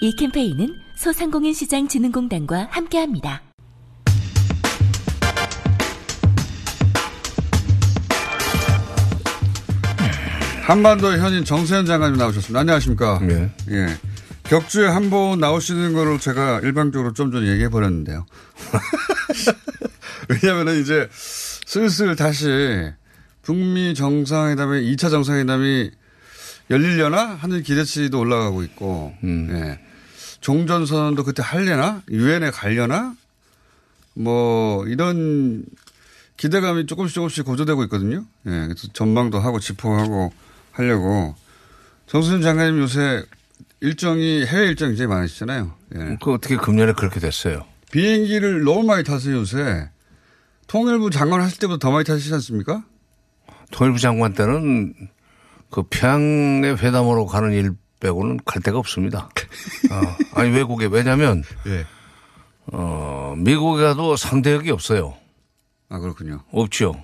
이 0.00 0.16
캠페인은 0.16 0.74
소상공인 0.96 1.54
시장 1.54 1.86
진흥공단과 1.86 2.66
함께합니다. 2.72 3.42
한반도 10.68 11.12
현인 11.16 11.44
정세현 11.44 11.86
장관님 11.86 12.18
나오셨습니다. 12.18 12.60
안녕하십니까? 12.60 13.20
네. 13.22 13.50
예. 13.70 14.07
격주에 14.48 14.86
한 14.86 15.10
번 15.10 15.40
나오시는 15.40 15.92
거를 15.92 16.18
제가 16.18 16.60
일방적으로 16.60 17.12
좀 17.12 17.30
전에 17.30 17.48
얘기해 17.48 17.68
버렸는데요. 17.68 18.24
왜냐면은 20.28 20.80
이제 20.80 21.08
슬슬 21.12 22.16
다시 22.16 22.90
북미 23.42 23.94
정상회담의 23.94 24.82
2차 24.94 25.10
정상회담이 25.10 25.90
열리려나 26.70 27.26
하는 27.34 27.62
기대치도 27.62 28.18
올라가고 28.18 28.62
있고, 28.64 29.14
음. 29.24 29.48
예. 29.52 29.80
종전 30.40 30.86
선언도 30.86 31.24
그때 31.24 31.42
할려나? 31.42 32.02
유엔에 32.10 32.50
가려나? 32.50 33.14
뭐, 34.14 34.86
이런 34.86 35.64
기대감이 36.36 36.86
조금씩 36.86 37.14
조금씩 37.14 37.44
고조되고 37.46 37.84
있거든요. 37.84 38.24
예. 38.46 38.50
그래서 38.50 38.88
전망도 38.92 39.40
하고 39.40 39.60
짚어하고 39.60 40.32
하려고. 40.72 41.34
정수진 42.06 42.42
장관님 42.42 42.80
요새 42.80 43.24
일정이 43.80 44.44
해외 44.44 44.68
일정이 44.68 44.92
굉장히 44.92 45.08
많으시잖아요. 45.08 45.72
예. 45.96 46.16
그 46.22 46.32
어떻게 46.32 46.56
금년에 46.56 46.92
그렇게 46.92 47.20
됐어요? 47.20 47.64
비행기를 47.90 48.64
너무 48.64 48.82
많이 48.82 49.04
타세요, 49.04 49.36
요새. 49.36 49.90
통일부 50.66 51.10
장관 51.10 51.40
하실 51.40 51.58
때보다 51.58 51.78
더 51.78 51.90
많이 51.90 52.04
타시지 52.04 52.32
않습니까? 52.34 52.84
통일부 53.70 53.98
장관 53.98 54.34
때는 54.34 54.94
그 55.70 55.82
평양의 55.84 56.78
회담으로 56.78 57.26
가는 57.26 57.52
일 57.52 57.72
빼고는 58.00 58.40
갈 58.44 58.62
데가 58.62 58.78
없습니다. 58.78 59.28
어, 59.90 60.40
아니 60.40 60.50
외국에 60.50 60.86
왜냐하면 60.86 61.42
예. 61.66 61.84
어, 62.66 63.34
미국에 63.38 63.82
가도 63.82 64.16
상대역이 64.16 64.70
없어요. 64.70 65.14
아 65.88 65.98
그렇군요. 65.98 66.42
없죠. 66.52 66.94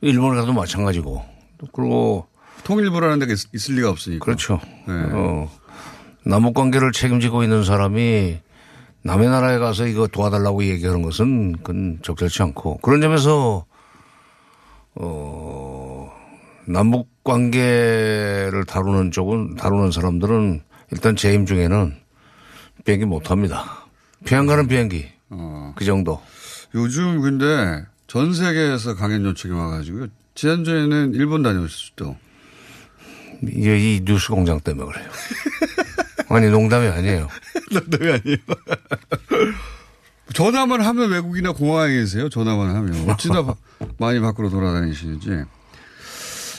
일본에 0.00 0.40
가도 0.40 0.52
마찬가지고 0.52 1.24
그리고 1.72 2.26
통일부라는 2.64 3.18
데가 3.20 3.32
있, 3.32 3.70
을 3.70 3.76
리가 3.76 3.90
없으니까. 3.90 4.24
그렇죠. 4.24 4.60
네. 4.86 4.94
어, 5.12 5.50
남북 6.24 6.54
관계를 6.54 6.92
책임지고 6.92 7.42
있는 7.42 7.64
사람이 7.64 8.38
남의 9.02 9.28
나라에 9.28 9.58
가서 9.58 9.86
이거 9.86 10.06
도와달라고 10.06 10.64
얘기하는 10.64 11.02
것은 11.02 11.52
그건 11.58 11.98
적절치 12.02 12.42
않고 12.42 12.78
그런 12.78 13.00
점에서 13.00 13.64
어 14.94 16.12
남북 16.66 17.08
관계를 17.24 18.64
다루는 18.66 19.10
쪽은 19.10 19.56
다루는 19.56 19.90
사람들은 19.90 20.62
일단 20.92 21.16
재임 21.16 21.46
중에는 21.46 21.96
비행기 22.84 23.06
못 23.06 23.30
합니다. 23.30 23.86
평양 24.24 24.46
가는 24.46 24.68
비행기 24.68 25.08
어. 25.30 25.72
그 25.76 25.84
정도. 25.84 26.20
요즘 26.74 27.20
근데 27.20 27.84
전 28.06 28.32
세계에서 28.32 28.94
강연 28.94 29.24
요청이 29.24 29.54
와가지고요. 29.54 30.06
지난주에는 30.34 31.14
일본 31.14 31.42
다녀오셨죠. 31.42 32.16
이게 33.42 33.78
이 33.96 34.00
뉴스 34.04 34.28
공장 34.28 34.60
때문에 34.60 34.90
그래요. 34.90 35.08
아니 36.36 36.50
농담이 36.50 36.86
아니에요. 36.86 37.28
농담이 37.72 38.12
아니에요. 38.12 38.38
전화만 40.32 40.80
하면 40.80 41.10
외국이나 41.10 41.52
공항에 41.52 41.94
계세요. 41.94 42.28
전화만 42.28 42.74
하면 42.74 43.10
어찌나 43.10 43.44
바, 43.44 43.54
많이 43.98 44.18
밖으로 44.20 44.48
돌아다니시는지. 44.48 45.44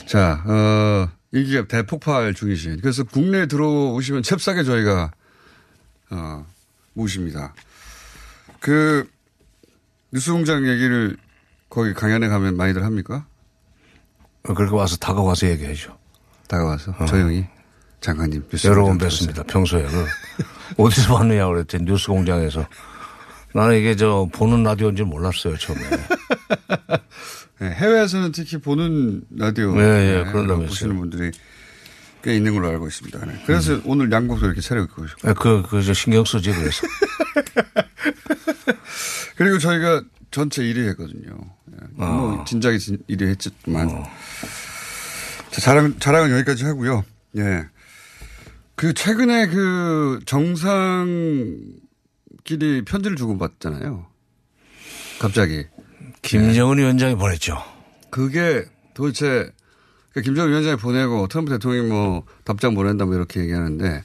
자, 0.06 0.42
어, 0.46 1.08
인기가 1.32 1.66
대폭발 1.66 2.34
중이신. 2.34 2.80
그래서 2.80 3.02
국내에 3.02 3.46
들어오시면 3.46 4.22
잽싸게 4.22 4.62
저희가 4.62 5.10
어, 6.10 6.46
모십니다. 6.92 7.54
그 8.60 9.08
뉴스공장 10.12 10.68
얘기를 10.68 11.16
거기 11.68 11.92
강연에 11.92 12.28
가면 12.28 12.56
많이들 12.56 12.84
합니까? 12.84 13.26
그렇게 14.44 14.72
와서 14.74 14.96
다가와서 14.96 15.48
얘기하죠. 15.48 15.98
다가와서 16.46 16.94
어. 16.98 17.04
조용히 17.06 17.46
장관님 18.04 18.44
여러 18.66 18.84
번 18.84 18.98
뵀습니다. 18.98 19.46
평소에 19.46 19.82
그 19.86 20.06
어디서 20.76 21.16
봤느냐 21.16 21.46
그랬더니 21.46 21.84
뉴스 21.84 22.08
공장에서 22.08 22.68
나는 23.54 23.78
이게 23.78 23.96
저 23.96 24.28
보는 24.30 24.62
라디오인 24.62 24.94
줄 24.94 25.06
몰랐어요 25.06 25.56
처음에. 25.56 25.80
네, 27.60 27.70
해외에서는 27.70 28.32
특히 28.32 28.58
보는 28.58 29.22
라디오 29.34 29.74
네, 29.74 29.82
네, 29.82 30.24
그런다면서요. 30.24 30.66
보시는 30.66 30.98
분들이 30.98 31.30
꽤 32.22 32.36
있는 32.36 32.52
걸로 32.52 32.68
알고 32.68 32.88
있습니다. 32.88 33.24
네. 33.24 33.42
그래서 33.46 33.72
음. 33.72 33.82
오늘 33.86 34.12
양복도 34.12 34.44
이렇게 34.44 34.60
차려입고 34.60 35.02
오셨고. 35.02 35.28
네, 35.28 35.34
그, 35.40 35.62
그, 35.62 35.82
저 35.82 35.94
신경 35.94 36.26
쓰지 36.26 36.52
그래서. 36.52 36.86
그리고 39.36 39.58
저희가 39.58 40.02
전체 40.30 40.62
1위 40.62 40.88
했거든요. 40.88 41.38
어. 41.96 42.06
뭐 42.06 42.44
진작에 42.44 42.76
1위 42.76 43.28
했지만. 43.28 43.88
어. 43.88 44.04
자, 45.50 45.60
자랑, 45.62 45.98
자랑은 45.98 46.32
여기까지 46.32 46.64
하고요. 46.64 47.04
예. 47.36 47.64
그 48.76 48.92
최근에 48.92 49.46
그 49.48 50.20
정상끼리 50.26 51.64
편지를 52.84 53.16
주고받잖아요. 53.16 54.06
갑자기. 55.20 55.66
김정은 56.22 56.76
네. 56.76 56.82
위원장이 56.82 57.14
보냈죠. 57.16 57.62
그게 58.10 58.64
도대체 58.94 59.50
그러니까 60.12 60.22
김정은 60.22 60.50
위원장이 60.50 60.76
보내고 60.76 61.28
트럼프 61.28 61.50
대통령이 61.52 61.88
뭐 61.88 62.24
답장 62.44 62.74
보낸다 62.74 63.04
뭐 63.04 63.14
이렇게 63.14 63.40
얘기하는데 63.40 64.02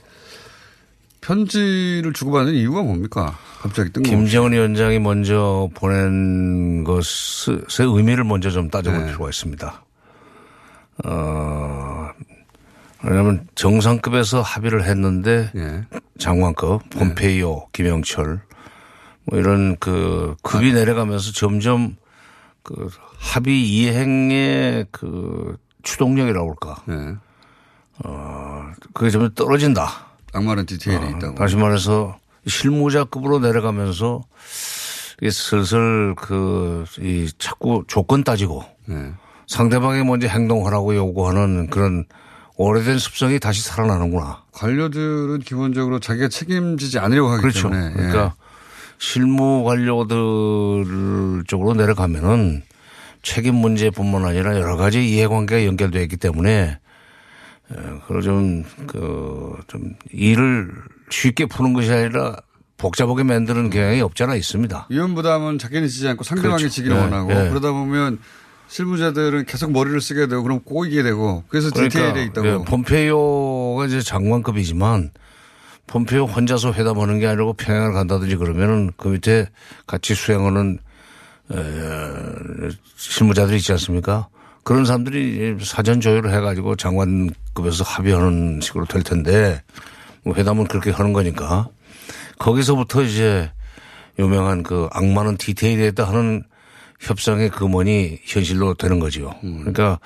편지를 1.21 2.13
주고받는 2.13 2.53
이유가 2.53 2.82
뭡니까? 2.82 3.38
갑자기 3.60 3.91
뜬 3.91 4.03
김정은 4.03 4.53
위원장이 4.53 4.99
먼저 4.99 5.69
보낸 5.75 6.84
것의 6.84 7.88
의미를 7.95 8.23
먼저 8.23 8.49
좀 8.49 8.69
따져볼 8.69 9.01
네. 9.01 9.05
필요가 9.08 9.29
있습니다. 9.29 9.86
어, 11.05 12.10
왜냐하면 13.03 13.47
정상급에서 13.55 14.41
합의를 14.41 14.83
했는데 14.83 15.51
네. 15.53 15.83
장관급, 16.17 16.89
폼페이오, 16.89 17.55
네. 17.55 17.65
김영철 17.71 18.41
뭐 19.25 19.39
이런 19.39 19.77
그 19.77 20.35
급이 20.43 20.71
아. 20.71 20.73
내려가면서 20.73 21.31
점점 21.31 21.95
그 22.63 22.89
합의 23.17 23.62
이행의 23.63 24.88
그 24.91 25.57
추동력이라고 25.83 26.49
할까. 26.49 26.83
네. 26.88 27.15
어, 28.03 28.71
그게 28.93 29.09
좀 29.09 29.29
떨어진다. 29.33 30.07
악마는 30.33 30.65
디테일이 30.65 31.03
어, 31.03 31.09
있다고. 31.09 31.35
다시 31.35 31.55
말해서 31.55 32.17
실무자급으로 32.47 33.39
내려가면서 33.39 34.23
이게 35.21 35.31
슬슬 35.31 36.15
그, 36.15 36.85
이 36.99 37.29
자꾸 37.38 37.83
조건 37.88 38.23
따지고 38.23 38.63
네. 38.85 39.12
상대방이 39.47 40.03
먼저 40.03 40.27
행동하라고 40.27 40.95
요구하는 40.95 41.69
그런 41.69 42.05
오래된 42.59 42.99
습성이 42.99 43.39
다시 43.39 43.63
살아나는구나. 43.63 44.43
관료들은 44.51 45.39
기본적으로 45.39 46.01
자기가 46.01 46.27
책임지지 46.27 46.99
않으려고 46.99 47.29
하기 47.29 47.41
그렇죠. 47.41 47.69
때문에. 47.69 47.85
예. 47.87 47.93
그러니까 47.93 48.35
실무 48.97 49.63
관료들 49.63 51.45
쪽으로 51.47 51.73
내려가면은 51.75 52.63
책임 53.21 53.55
문제뿐만 53.55 54.25
아니라 54.25 54.57
여러 54.57 54.75
가지 54.75 55.07
이해관계가 55.07 55.65
연결되어 55.65 56.01
있기 56.01 56.17
때문에 56.17 56.79
그걸 58.01 58.21
좀, 58.23 58.65
그, 58.87 59.55
좀 59.67 59.93
일을 60.11 60.69
쉽게 61.09 61.45
푸는 61.45 61.71
것이 61.71 61.89
아니라 61.93 62.35
복잡하게 62.75 63.23
만드는 63.23 63.69
경향이 63.69 64.01
없잖아 64.01 64.35
있습니다. 64.35 64.87
위험 64.89 65.15
부담은 65.15 65.59
자기는 65.59 65.87
지지 65.87 66.09
않고 66.09 66.25
상대방이 66.25 66.57
그렇죠. 66.57 66.73
지기를 66.73 66.97
네, 66.97 67.03
원하고 67.03 67.33
네. 67.33 67.49
그러다 67.49 67.71
보면 67.71 68.19
실무자들은 68.69 69.45
계속 69.45 69.71
머리를 69.71 69.99
쓰게 69.99 70.27
되고 70.27 70.43
그럼 70.43 70.60
꼬이게 70.62 71.01
되고 71.03 71.43
그래서 71.49 71.69
디테일에 71.73 72.23
있다고. 72.25 72.47
예, 72.47 72.58
폼페이오가 72.65 73.86
이제 73.88 74.01
장관급이지만 74.01 75.12
폼페이오 75.88 76.25
혼자서 76.25 76.73
회담하는 76.73 77.19
게 77.19 77.27
아니고 77.27 77.53
평양을 77.53 77.93
간다든지 77.93 78.36
그러면은 78.36 78.91
그 78.95 79.08
밑에 79.08 79.47
같이 79.88 80.13
수행하는 80.13 80.77
에, 81.51 81.58
실무자들이 82.95 83.58
있지 83.58 83.71
않습니까? 83.71 84.27
그런 84.63 84.86
사람들이 84.86 85.58
사전 85.62 85.99
조율을 85.99 86.32
해가지고 86.32 86.75
장관급에서 86.75 87.84
합의하는 87.84 88.60
식으로 88.62 88.86
될 88.86 89.01
텐데 89.01 89.63
뭐 90.23 90.36
회담은 90.36 90.67
그렇게 90.67 90.91
하는 90.91 91.12
거니까 91.12 91.69
거기서부터 92.38 93.01
이제 93.01 93.51
유명한 94.19 94.62
그 94.62 94.88
악마는 94.91 95.38
디테일에 95.38 95.88
있다 95.88 96.08
하는 96.08 96.43
협상의 96.99 97.49
금원이 97.49 98.19
현실로 98.23 98.73
되는 98.73 98.99
거죠. 98.99 99.33
그러니까 99.59 99.99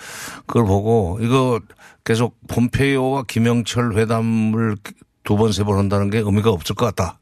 그걸 0.46 0.66
보고 0.66 1.18
이거 1.22 1.60
계속 2.04 2.38
폼페이오와 2.48 3.24
김영철 3.24 3.94
회담을 3.98 4.78
두 5.24 5.38
번, 5.38 5.52
세 5.54 5.64
번 5.64 5.78
한다는 5.78 6.10
게 6.10 6.20
의미가 6.20 6.50
없을 6.52 6.76
것 6.76 6.86
같다. 6.86 7.20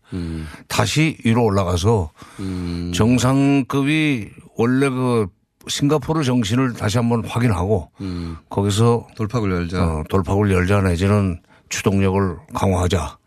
다시 0.68 1.18
위로 1.24 1.44
올라가서 1.46 2.12
정상급이 2.94 4.30
원래 4.58 4.90
그 4.90 5.28
싱가포르 5.68 6.24
정신을 6.24 6.74
다시 6.74 6.98
한번 6.98 7.24
확인하고 7.24 7.92
거기서 8.50 9.08
돌파구를 9.16 9.56
열자. 9.56 9.84
어, 9.84 10.04
돌파구를 10.10 10.52
열자 10.52 10.82
내지는 10.82 11.40
추동력을 11.70 12.38
강화하자. 12.54 13.18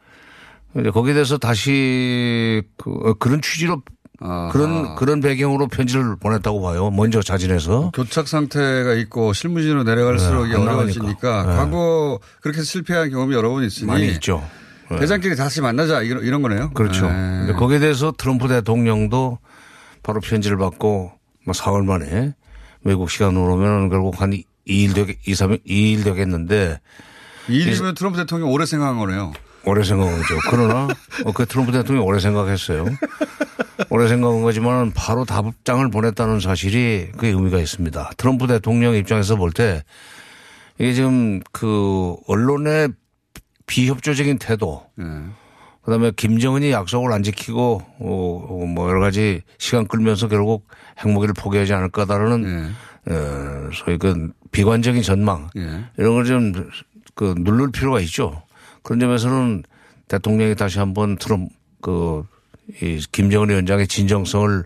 거기에 0.92 1.14
대해서 1.14 1.38
다시 1.38 2.60
그, 2.76 2.90
어, 2.90 3.14
그런 3.14 3.40
취지로 3.40 3.80
그런 4.52 4.94
그런 4.94 5.20
배경으로 5.20 5.68
편지를 5.68 6.16
보냈다고 6.16 6.62
봐요. 6.62 6.90
먼저 6.90 7.22
자진해서. 7.22 7.90
교착 7.94 8.26
상태가 8.26 8.94
있고 8.94 9.32
실무진으로 9.32 9.84
내려갈수록 9.84 10.48
네, 10.48 10.56
어려워지니까. 10.56 11.42
네. 11.42 11.56
과거 11.56 12.18
그렇게 12.40 12.62
실패한 12.62 13.10
경험이 13.10 13.34
여러 13.34 13.50
번 13.50 13.64
있으니 13.64 13.86
많이 13.86 14.06
있죠. 14.12 14.42
네. 14.90 14.98
대장끼리 14.98 15.36
다시 15.36 15.60
만나자 15.60 16.02
이런, 16.02 16.24
이런 16.24 16.42
거네요. 16.42 16.70
그렇죠. 16.70 17.10
네. 17.10 17.52
거기에 17.52 17.78
대해서 17.78 18.12
트럼프 18.16 18.48
대통령도 18.48 19.38
바로 20.02 20.20
편지를 20.20 20.56
받고 20.56 21.12
뭐 21.44 21.52
4월 21.52 21.84
만에 21.84 22.34
외국 22.82 23.10
시간으로 23.10 23.54
오면 23.54 23.90
결국 23.90 24.20
한 24.20 24.32
2일 24.66 24.94
되겠, 24.94 25.18
2, 25.26 25.32
3일, 25.32 25.66
2일 25.66 26.04
되겠는데. 26.04 26.80
이일이면 27.48 27.94
트럼프 27.94 28.18
대통령 28.18 28.50
오래 28.50 28.64
생각한 28.64 28.98
거네요. 28.98 29.32
오래 29.66 29.82
생각한 29.82 30.16
거죠. 30.20 30.34
그러나 30.50 30.88
어, 31.24 31.32
그 31.32 31.46
트럼프 31.46 31.72
대통령이 31.72 32.06
오래 32.06 32.18
생각했어요. 32.18 32.84
오래 33.90 34.08
생각한 34.08 34.42
거지만 34.42 34.92
바로 34.92 35.24
답장을 35.24 35.88
보냈다는 35.90 36.40
사실이 36.40 37.12
그게 37.12 37.28
의미가 37.28 37.58
있습니다. 37.58 38.10
트럼프 38.16 38.46
대통령 38.46 38.94
입장에서 38.94 39.36
볼 39.36 39.52
때 39.52 39.82
이게 40.78 40.92
지금 40.92 41.40
그 41.52 42.16
언론의 42.26 42.88
비협조적인 43.66 44.38
태도 44.38 44.84
네. 44.96 45.04
그다음에 45.82 46.10
김정은이 46.16 46.70
약속을 46.72 47.12
안 47.12 47.22
지키고 47.22 47.82
어, 48.00 48.46
어, 48.48 48.66
뭐 48.66 48.88
여러 48.88 49.00
가지 49.00 49.42
시간 49.58 49.86
끌면서 49.86 50.28
결국 50.28 50.66
핵무기를 51.04 51.34
포기하지 51.34 51.72
않을 51.74 51.90
거다라는 51.90 52.74
어, 53.08 53.70
소위 53.72 53.98
그 53.98 54.30
비관적인 54.50 55.02
전망 55.02 55.48
예. 55.56 55.84
이런 55.98 56.14
걸 56.14 56.24
좀 56.24 56.52
그 57.16 57.32
누를 57.38 57.70
필요가 57.70 58.00
있죠. 58.00 58.42
그런 58.84 59.00
점에서는 59.00 59.64
대통령이 60.06 60.54
다시 60.54 60.78
한번 60.78 61.16
트럼 61.16 61.48
그 61.80 62.24
이 62.80 63.04
김정은 63.12 63.50
위원장의 63.50 63.88
진정성을 63.88 64.64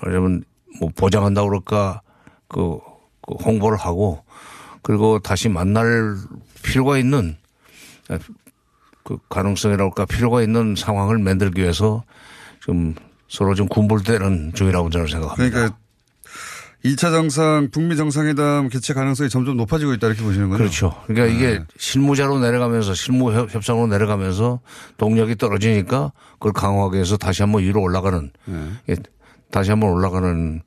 말하자면 0.00 0.44
뭐 0.78 0.90
보장한다고 0.94 1.48
그럴까 1.48 2.02
그, 2.48 2.78
그 3.26 3.34
홍보를 3.44 3.78
하고 3.78 4.24
그리고 4.82 5.18
다시 5.18 5.48
만날 5.48 6.16
필요가 6.62 6.98
있는 6.98 7.36
그 9.02 9.18
가능성이라고 9.28 9.90
할까 9.90 10.04
필요가 10.06 10.42
있는 10.42 10.74
상황을 10.76 11.18
만들기 11.18 11.60
위해서 11.60 12.04
좀 12.60 12.94
서로 13.28 13.54
좀 13.54 13.66
군불대는 13.66 14.52
중이라고 14.54 14.90
저는 14.90 15.06
생각합니다. 15.08 15.50
그러니까 15.50 15.76
2차 16.84 16.98
정상, 17.10 17.68
북미 17.72 17.96
정상회담 17.96 18.68
개최 18.68 18.92
가능성이 18.92 19.30
점점 19.30 19.56
높아지고 19.56 19.94
있다 19.94 20.06
이렇게 20.08 20.22
보시는 20.22 20.50
거죠? 20.50 20.58
그렇죠. 20.58 21.02
그러니까 21.06 21.34
이게 21.34 21.64
실무자로 21.78 22.40
내려가면서 22.40 22.92
실무 22.92 23.32
협- 23.32 23.54
협상으로 23.54 23.86
내려가면서 23.86 24.60
동력이 24.98 25.36
떨어지니까 25.36 26.12
그걸 26.34 26.52
강화하기 26.52 26.94
위해서 26.96 27.16
다시 27.16 27.42
한번 27.42 27.62
위로 27.62 27.80
올라가는 27.80 28.30
예, 28.90 28.96
다시 29.50 29.70
한번 29.70 29.90
올라가는 29.92 30.60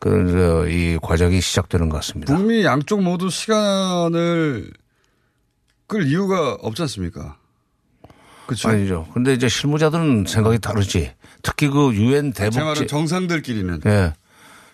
그런 0.00 0.28
저이 0.28 0.98
과정이 1.00 1.40
시작되는 1.40 1.88
것 1.88 1.96
같습니다. 1.96 2.36
북미 2.36 2.62
양쪽 2.64 3.00
모두 3.02 3.30
시간을 3.30 4.70
끌 5.86 6.06
이유가 6.06 6.58
없지 6.60 6.82
않습니까? 6.82 7.38
그렇죠. 8.46 8.68
아니죠. 8.68 9.06
근데 9.14 9.32
이제 9.32 9.48
실무자들은 9.48 10.26
생각이 10.28 10.58
다르지. 10.58 11.12
특히 11.42 11.68
그 11.68 11.94
유엔 11.94 12.34
제 12.34 12.50
말은 12.50 12.74
대북 12.74 12.88
정상들끼리는. 12.88 13.80
예. 13.86 14.12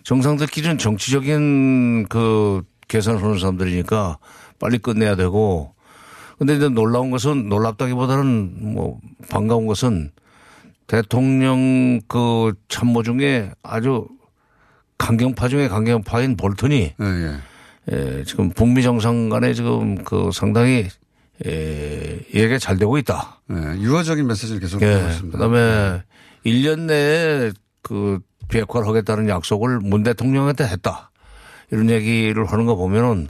정상들끼리는 0.02 0.78
정치적인 0.78 2.06
그 2.08 2.62
계산을 2.88 3.22
하는 3.22 3.38
사람들이니까 3.38 4.18
빨리 4.58 4.78
끝내야 4.78 5.16
되고 5.16 5.74
근데 6.38 6.56
이제 6.56 6.68
놀라운 6.68 7.10
것은 7.10 7.48
놀랍다기보다는 7.48 8.72
뭐 8.74 8.98
반가운 9.28 9.66
것은 9.66 10.10
대통령 10.86 12.00
그 12.08 12.54
참모 12.68 13.02
중에 13.02 13.52
아주 13.62 14.08
강경파 14.98 15.48
중에 15.48 15.68
강경파인 15.68 16.36
볼턴이 16.36 16.94
예, 17.92 18.24
지금 18.24 18.50
북미 18.50 18.82
정상 18.82 19.28
간에 19.28 19.54
지금 19.54 20.02
그 20.04 20.30
상당히 20.32 20.88
예, 21.46 22.20
얘기가 22.34 22.58
잘 22.58 22.76
되고 22.76 22.98
있다. 22.98 23.40
유화적인 23.50 24.26
메시지를 24.26 24.60
계속 24.60 24.82
예. 24.82 24.92
주고 24.92 25.08
있습니다. 25.08 25.38
그다음에 25.38 26.02
1년 26.44 26.80
내에 26.80 27.52
그 27.82 28.20
비핵화를 28.50 28.86
하겠다는 28.86 29.28
약속을 29.28 29.80
문 29.80 30.02
대통령한테 30.02 30.64
했다. 30.64 31.10
이런 31.70 31.88
얘기를 31.88 32.44
하는 32.44 32.66
거 32.66 32.76
보면은 32.76 33.28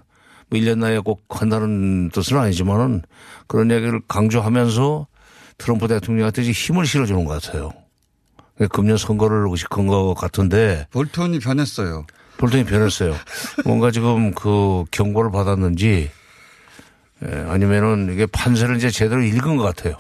뭐 0.49 0.59
1년 0.59 0.79
내에 0.79 0.99
꼭 0.99 1.23
한다는 1.29 2.11
뜻은 2.11 2.37
아니지만은 2.37 3.03
그런 3.47 3.71
얘기를 3.71 4.01
강조하면서 4.09 5.07
트럼프 5.59 5.89
대통령한테 5.89 6.43
힘을 6.43 6.87
실어주는 6.87 7.25
것 7.25 7.41
같아요. 7.41 7.71
그러니까 8.57 8.75
금년 8.75 8.97
선거를 8.97 9.47
의식한 9.51 9.87
것 9.87 10.15
같은데. 10.15 10.87
볼턴이 10.91 11.39
변했어요. 11.39 12.07
볼턴이 12.39 12.65
변했어요. 12.65 13.15
뭔가 13.65 13.91
지금 13.91 14.33
그 14.35 14.85
경고를 14.91 15.31
받았는지 15.31 16.11
예, 17.23 17.45
아니면은 17.49 18.13
이게 18.13 18.27
판세를 18.27 18.77
이제 18.77 18.91
제대로 18.91 19.23
읽은 19.23 19.57
것 19.57 19.63
같아요. 19.63 19.95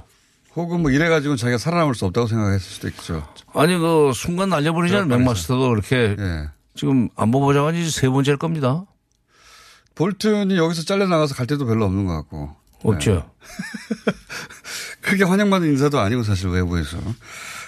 혹은 0.56 0.80
뭐 0.80 0.90
이래가지고는 0.90 1.36
자기가 1.36 1.58
살아남을 1.58 1.94
수 1.94 2.04
없다고 2.06 2.26
생각했을 2.26 2.60
수도 2.60 2.88
있죠. 2.88 3.26
아니 3.54 3.78
그 3.78 4.12
순간 4.14 4.48
날려버리잖아요. 4.48 5.06
그럴 5.06 5.18
맥마스터도 5.18 5.68
그렇게 5.70 6.16
지금 6.74 7.08
안보보장한 7.16 7.74
지세 7.74 8.08
번째일 8.08 8.36
겁니다. 8.36 8.84
볼튼이 9.94 10.56
여기서 10.56 10.82
잘려나가서 10.84 11.34
갈 11.34 11.46
데도 11.46 11.66
별로 11.66 11.84
없는 11.84 12.06
것 12.06 12.14
같고. 12.14 12.56
없죠. 12.82 13.12
네. 13.12 14.12
크게 15.02 15.24
환영받는 15.24 15.68
인사도 15.68 16.00
아니고 16.00 16.22
사실 16.22 16.48
외부에서. 16.48 16.98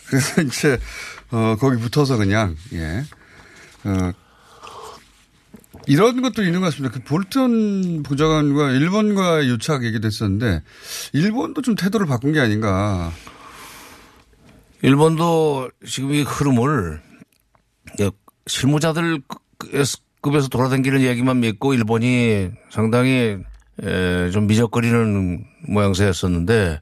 그래서 0.07 0.40
이제, 0.42 0.79
어, 1.31 1.57
거기 1.59 1.77
붙어서 1.79 2.16
그냥, 2.16 2.57
예. 2.73 3.05
어, 3.85 4.12
이런 5.87 6.23
것도 6.23 6.42
있는 6.42 6.61
것 6.61 6.66
같습니다. 6.66 6.95
그 6.95 7.03
볼튼 7.03 8.03
부장관과 8.03 8.71
일본과의 8.71 9.49
유착 9.49 9.85
얘기도 9.85 10.07
했었는데, 10.07 10.62
일본도 11.12 11.62
좀 11.62 11.74
태도를 11.74 12.07
바꾼 12.07 12.33
게 12.33 12.41
아닌가. 12.41 13.12
일본도 14.83 15.70
지금 15.87 16.12
이 16.12 16.22
흐름을 16.22 17.01
실무자들 18.47 19.22
급에서 20.20 20.49
돌아다니는 20.49 21.03
얘기만 21.03 21.41
믿고 21.41 21.74
일본이 21.74 22.51
상당히 22.70 23.39
에, 23.83 24.30
좀 24.30 24.47
미적거리는 24.47 25.45
모양새였었는데 25.68 26.80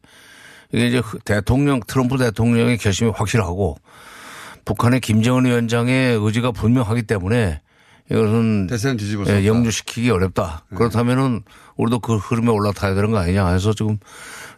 이게 0.73 0.87
이제 0.87 1.03
대통령 1.25 1.81
트럼프 1.87 2.19
대통령의 2.19 2.79
결심이 2.79 3.11
확실하고 3.11 3.77
북한의 4.65 5.01
김정은 5.01 5.47
위원장의 5.47 6.19
의지가 6.21 6.53
분명하기 6.53 7.03
때문에 7.03 7.61
이것은 8.11 8.67
대세는 8.67 8.97
뒤집어 8.97 9.25
수 9.25 9.31
예. 9.33 9.47
영주시키기 9.47 10.11
어렵다. 10.11 10.65
그렇다면은 10.75 11.43
우리도 11.77 12.01
그 12.01 12.17
흐름에 12.17 12.49
올라타야 12.51 12.95
되는 12.95 13.11
거 13.11 13.19
아니냐 13.19 13.49
해서 13.53 13.73
지금 13.73 13.99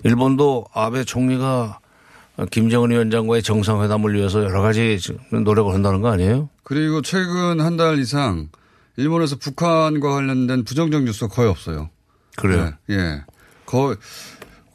일본도 0.04 0.66
아베 0.72 1.04
총리가 1.04 1.78
김정은 2.50 2.90
위원장과의 2.90 3.42
정상회담을 3.42 4.14
위해서 4.14 4.42
여러 4.42 4.62
가지 4.62 4.98
노력을 5.30 5.72
한다는 5.72 6.00
거 6.00 6.10
아니에요? 6.10 6.48
그리고 6.64 7.02
최근 7.02 7.60
한 7.60 7.76
달 7.76 7.98
이상 7.98 8.48
일본에서 8.96 9.36
북한과 9.36 10.10
관련된 10.10 10.64
부정적 10.64 11.04
뉴스가 11.04 11.28
거의 11.28 11.48
없어요. 11.48 11.90
그래요? 12.36 12.72
예. 12.90 12.94
예. 12.94 13.22
거의 13.66 13.96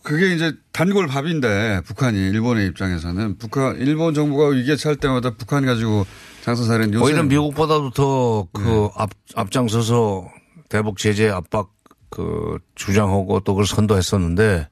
그게 0.03 0.34
이제 0.34 0.53
단골 0.71 1.07
밥인데 1.07 1.82
북한이 1.86 2.17
일본의 2.17 2.67
입장에서는 2.67 3.38
북한 3.39 3.75
일본 3.78 4.13
정부가 4.13 4.47
위기에 4.49 4.75
처할 4.75 4.95
때마다 4.95 5.32
북한 5.32 5.65
가지고 5.65 6.05
장사살인 6.48 6.93
요새 6.93 7.04
오히려 7.04 7.24
미국보다도 7.24 7.89
더그 7.91 8.62
네. 8.62 8.89
앞, 8.95 9.10
앞장서서 9.36 10.30
대북 10.70 10.98
제재 10.98 11.28
압박 11.28 11.72
그 12.10 12.58
주장하고 12.76 13.41
또 13.41 13.54
그걸 13.54 13.66
선도했었는데 13.66 14.70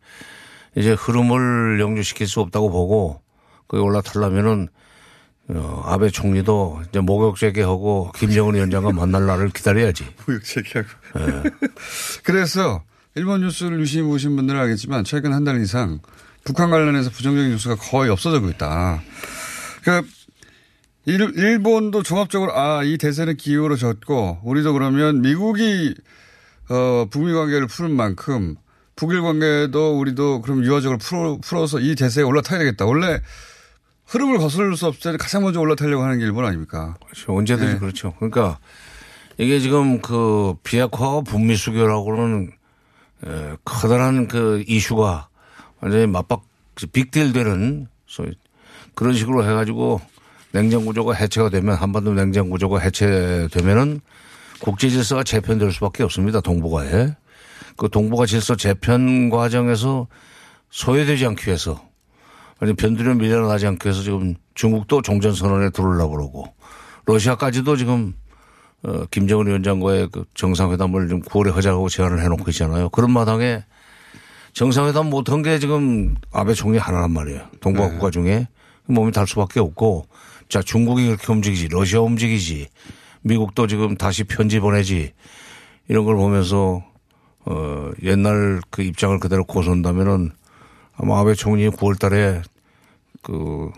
이제 0.78 0.94
흐름을 0.94 1.82
영주시킬 1.82 2.28
수 2.28 2.40
없다고 2.40 2.70
보고 2.70 3.22
거기 3.68 3.84
올라타려면은 3.84 4.70
어, 5.50 5.84
아베 5.86 6.10
총리도 6.10 6.82
이제 6.90 7.02
목욕 7.02 7.38
재개하고 7.38 8.14
김정은 8.16 8.56
위원장과 8.56 8.94
만날 8.94 9.26
날을 9.26 9.50
기다려야지. 9.50 10.06
목욕 10.26 10.44
재개하고. 10.46 10.90
그래서 12.24 12.84
일본 13.16 13.42
뉴스를 13.42 13.80
유심히 13.82 14.08
보신 14.08 14.38
분들은 14.38 14.60
알겠지만 14.62 15.04
최근 15.04 15.34
한 15.34 15.44
달 15.44 15.62
이상 15.62 16.00
북한 16.46 16.70
관련해서 16.70 17.10
부정적인 17.10 17.52
뉴스가 17.52 17.76
거의 17.76 18.10
없어지고 18.12 18.50
있다. 18.50 19.02
그러니까 19.82 20.08
일, 21.06 21.22
일본도 21.36 22.04
종합적으로 22.04 22.58
아, 22.58 22.84
이 22.84 22.98
대세는 22.98 23.38
기후로 23.38 23.76
졌고 23.76 24.40
우리도 24.44 24.74
그러면 24.74 25.22
미국이 25.22 25.94
어, 26.70 27.06
북미 27.12 27.32
관계를 27.34 27.68
푸는 27.68 27.96
만큼 27.96 28.56
북일 28.96 29.22
관계도 29.22 30.00
우리도 30.00 30.42
그럼 30.42 30.64
유화적으로 30.64 30.98
풀어, 30.98 31.38
풀어서 31.44 31.80
이 31.80 31.96
대세에 31.96 32.24
올라타야 32.24 32.60
되겠다. 32.60 32.86
원래 32.86 33.20
흐름을 34.06 34.38
거슬 34.38 34.76
수 34.76 34.88
없을 34.88 35.12
때 35.12 35.18
가장 35.18 35.44
먼저 35.44 35.60
올라타려고 35.60 36.04
하는 36.04 36.20
게 36.20 36.26
일본 36.26 36.46
아닙니까? 36.46 36.96
그렇죠. 37.04 37.36
언제든지 37.36 37.74
네. 37.74 37.80
그렇죠. 37.80 38.14
그러니까 38.18 38.60
이게 39.38 39.60
지금 39.60 40.02
그 40.02 40.56
비핵화와 40.64 41.22
북미 41.22 41.56
수교라고는 41.56 42.52
에, 43.26 43.56
커다란 43.66 44.28
그 44.28 44.64
이슈가 44.68 45.28
완전히 45.82 46.08
맞박 46.08 46.44
빅딜 46.92 47.34
되는 47.34 47.88
소위 48.08 48.32
그런 48.94 49.14
식으로 49.14 49.44
해가지고 49.44 50.02
냉전 50.56 50.86
구조가 50.86 51.16
해체가 51.16 51.50
되면 51.50 51.76
한반도 51.76 52.14
냉전 52.14 52.50
구조가 52.50 52.80
해체되면은 52.80 54.00
국제 54.62 54.90
질서가 54.90 55.26
재편될 55.26 55.74
수밖에 55.74 56.02
없습니다. 56.04 56.40
동북아에. 56.40 57.14
그 57.76 57.90
동북아 57.90 58.26
질서 58.26 58.56
재편 58.56 59.30
과정에서 59.30 60.08
소외되지 60.70 61.26
않기 61.26 61.48
위해서 61.48 61.84
아니 62.60 62.74
변두리를 62.74 63.16
밀려나지 63.16 63.68
않기 63.68 63.86
위해서 63.86 64.02
지금 64.02 64.36
중국도 64.54 65.02
종전선언에 65.02 65.72
들어오려고 65.72 66.16
그러고 66.16 66.46
러시아까지도 67.06 67.76
지금 67.76 68.14
어, 68.84 69.04
김정은 69.12 69.48
위원장과의 69.48 70.08
그 70.10 70.24
정상회담을 70.36 71.10
좀 71.10 71.22
9월에 71.22 71.52
하자고 71.52 71.90
제안을 71.90 72.24
해놓고 72.24 72.50
있잖아요. 72.52 72.88
그런 72.90 73.12
마당에 73.12 73.66
정상회담 74.54 75.10
못한 75.10 75.42
게 75.42 75.60
지금 75.60 76.16
아베 76.32 76.54
총리 76.54 76.78
하나란 76.78 77.12
말이에요. 77.12 77.42
동북아 77.60 77.90
국가 77.90 78.10
중에 78.10 78.48
몸이 78.86 79.12
달 79.12 79.28
수밖에 79.28 79.60
없고 79.60 80.06
자 80.50 80.62
중국이 80.62 81.06
그렇게 81.08 81.32
움직이지 81.32 81.68
러시아 81.70 82.02
움직이지 82.02 82.68
미국도 83.22 83.68
지금 83.68 83.98
다시 83.98 84.24
편지 84.24 84.60
보내지 84.60 85.14
이런 85.88 86.06
걸 86.06 86.16
보면서 86.16 86.84
어 87.46 87.92
옛날 88.04 88.62
그 88.70 88.82
입장을 88.84 89.20
그대로 89.20 89.44
고선다면은 89.44 90.32
아마 90.98 91.20
아베 91.20 91.34
총리 91.34 91.68
9월 91.70 92.00
달에 92.00 92.42
그 93.22 93.72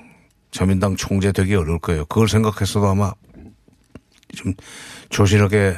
자민당 0.51 0.95
총재 0.95 1.31
되기 1.31 1.55
어려울 1.55 1.79
거예요. 1.79 2.05
그걸 2.05 2.27
생각했어도 2.27 2.87
아마 2.87 3.13
좀 4.35 4.53
조신하게 5.09 5.77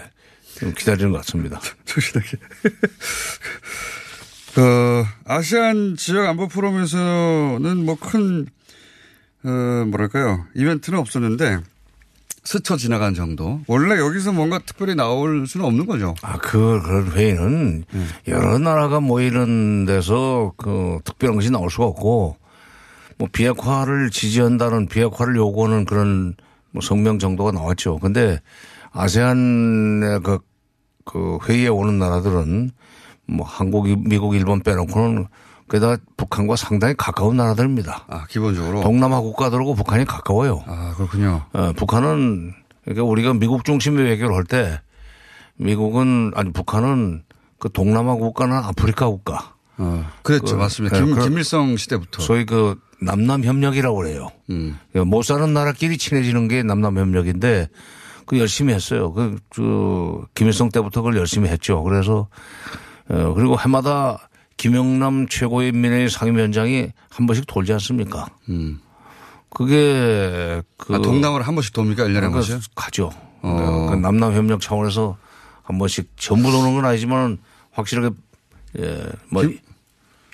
좀 0.60 0.74
기다리는 0.74 1.12
것 1.12 1.18
같습니다. 1.20 1.60
조신하게. 1.86 2.38
그 4.56 5.06
아시안 5.26 5.96
지역 5.98 6.28
안보 6.28 6.48
포럼에서는 6.48 7.86
뭐 7.86 7.96
큰 7.96 8.48
어, 9.44 9.86
뭐랄까요 9.86 10.46
이벤트는 10.56 11.00
없었는데 11.00 11.60
스쳐 12.44 12.78
지나간 12.78 13.14
정도. 13.14 13.62
원래 13.68 14.00
여기서 14.00 14.32
뭔가 14.32 14.60
특별히 14.60 14.96
나올 14.96 15.46
수는 15.46 15.66
없는 15.66 15.86
거죠. 15.86 16.16
아, 16.22 16.38
그, 16.38 16.82
그런 16.82 17.12
회의는 17.12 17.84
여러 18.28 18.58
나라가 18.58 19.00
모이는 19.00 19.86
데서 19.86 20.54
그 20.58 21.00
특별한 21.04 21.36
것이 21.36 21.52
나올 21.52 21.70
수가 21.70 21.86
없고 21.86 22.38
뭐 23.18 23.28
비핵화를 23.32 24.10
지지한다는 24.10 24.88
비핵화를 24.88 25.36
요구하는 25.36 25.86
그런 25.86 26.36
뭐 26.72 26.82
성명 26.82 27.20
정도가 27.20 27.52
나왔죠. 27.52 28.00
근데 28.00 28.40
아세안의 28.92 30.22
그, 30.22 30.40
그 31.06 31.38
회의에 31.48 31.68
오는 31.68 32.00
나라들은 32.00 32.72
뭐 33.28 33.46
한국, 33.46 33.86
미국, 34.08 34.36
일본 34.36 34.62
빼놓고는 34.62 35.28
게다가 35.70 35.98
북한과 36.18 36.56
상당히 36.56 36.94
가까운 36.98 37.38
나라들입니다. 37.38 38.06
아, 38.08 38.26
기본적으로. 38.28 38.82
동남아 38.82 39.20
국가들하고 39.22 39.76
북한이 39.76 40.06
가까워요. 40.06 40.64
아, 40.68 40.94
그렇군요. 40.98 41.44
어, 41.54 41.72
북한은 41.76 42.54
그러니까 42.84 43.04
우리가 43.06 43.34
미국 43.34 43.64
중심의 43.66 44.04
외교를 44.06 44.36
할 44.36 44.44
때 44.46 44.82
미국은 45.58 46.32
아니 46.36 46.52
북한은 46.52 47.24
그 47.60 47.70
동남아 47.72 48.16
국가나 48.16 48.60
아프리카 48.68 49.08
국가. 49.08 49.54
어, 49.78 50.06
그랬죠. 50.24 50.58
맞습니다. 50.58 50.98
김- 51.00 51.20
김일성 51.20 51.76
시대부터. 51.78 52.22
소위 52.22 52.46
그 52.46 52.76
남남 53.02 53.44
협력이라고 53.44 53.96
그래요. 53.98 54.28
음. 54.50 54.78
못 55.06 55.24
사는 55.24 55.54
나라끼리 55.54 55.98
친해지는 55.98 56.48
게 56.48 56.64
남남 56.64 56.98
협력인데 56.98 57.68
그 58.26 58.38
열심히 58.40 58.74
했어요. 58.74 59.14
그, 59.14 59.38
그 59.50 60.22
김일성 60.36 60.70
때부터 60.70 61.02
그걸 61.02 61.18
열심히 61.18 61.50
했죠. 61.50 61.82
그래서 61.84 62.28
어, 63.10 63.34
그리고 63.36 63.58
해마다 63.60 64.29
김영남 64.60 65.30
최고인민회 65.30 66.10
상임위원장이 66.10 66.91
한 67.10 67.26
번씩 67.26 67.47
돌지 67.47 67.72
않습니까? 67.74 68.28
음. 68.49 68.82
그게 69.49 70.62
그 70.76 70.95
아, 70.95 70.99
동남아를 70.99 71.47
한 71.47 71.55
번씩 71.55 71.72
돕니까? 71.74 72.03
1년에 72.03 72.22
한 72.22 72.32
그러니까 72.32 72.41
번씩? 72.41 72.76
가죠. 72.76 73.10
어. 73.41 73.88
그 73.89 73.95
남남 73.95 74.34
협력 74.34 74.60
차원에서 74.60 75.18
한 75.64 75.78
번씩 75.78 76.12
전부 76.18 76.51
도는 76.51 76.76
건 76.76 76.84
아니지만 76.84 77.38
확실하게 77.72 78.10
예, 78.80 79.05
뭐 79.32 79.43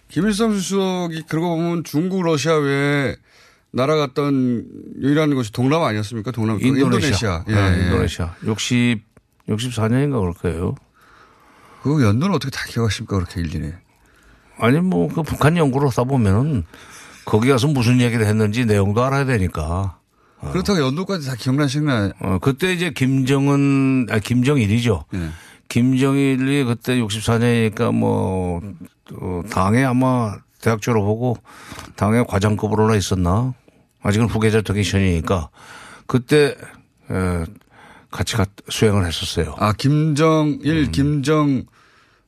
김일성 0.09 0.57
수석이 0.57 1.26
그러고 1.30 1.55
보면 1.55 1.84
중국, 1.84 2.23
러시아 2.23 2.55
외에 2.55 3.15
날아갔던 3.71 4.65
유일한 5.01 5.36
곳이 5.36 5.51
동남아 5.51 5.88
아니었습니까? 5.89 6.32
동남아. 6.32 6.57
인도네시아. 6.59 7.45
예, 7.47 7.53
네, 7.53 7.78
예. 7.80 7.84
인도네시아. 7.86 8.34
60 8.43 9.03
64년인가 9.49 10.19
그럴 10.19 10.34
거예요. 10.34 10.73
그거 11.84 12.01
연도는 12.03 12.36
어떻게 12.36 12.49
다 12.49 12.65
기억하십니까? 12.67 13.17
그렇게 13.17 13.41
일일이. 13.41 13.71
아니 14.60 14.80
뭐 14.80 15.08
그 15.10 15.24
북한 15.24 15.58
연구를 15.58 15.89
하다 15.89 16.06
보면은 16.06 16.64
거기 17.26 17.49
가서 17.49 17.68
무슨 17.68 18.01
얘기를 18.01 18.26
했는지 18.26 18.66
내용도 18.66 19.03
알아야 19.03 19.26
되니까. 19.26 19.97
그렇다고 20.51 20.80
연도까지 20.80 21.28
다 21.28 21.36
기억나시나요? 21.36 22.12
어, 22.20 22.38
그때 22.39 22.72
이제 22.72 22.91
김정은, 22.91 24.06
아, 24.12 24.20
김정일이죠. 24.20 25.06
네. 25.12 25.30
김정일이 25.70 26.64
그때 26.66 26.97
64년이니까 26.99 27.91
뭐, 27.91 28.62
어, 29.20 29.41
당에 29.49 29.84
아마 29.84 30.36
대학 30.62 30.82
졸업하고 30.82 31.38
당에 31.95 32.24
과장급으로나 32.28 32.95
있었나? 32.95 33.53
아직은 34.03 34.28
후계자 34.28 34.62
특기션이니까 34.62 35.49
그때, 36.06 36.56
에, 37.10 37.43
같이 38.12 38.36
가, 38.36 38.45
수행을 38.70 39.08
했었어요. 39.08 39.56
아, 39.58 39.74
김정일, 39.74 40.86
음. 40.86 40.91
김정, 40.91 41.64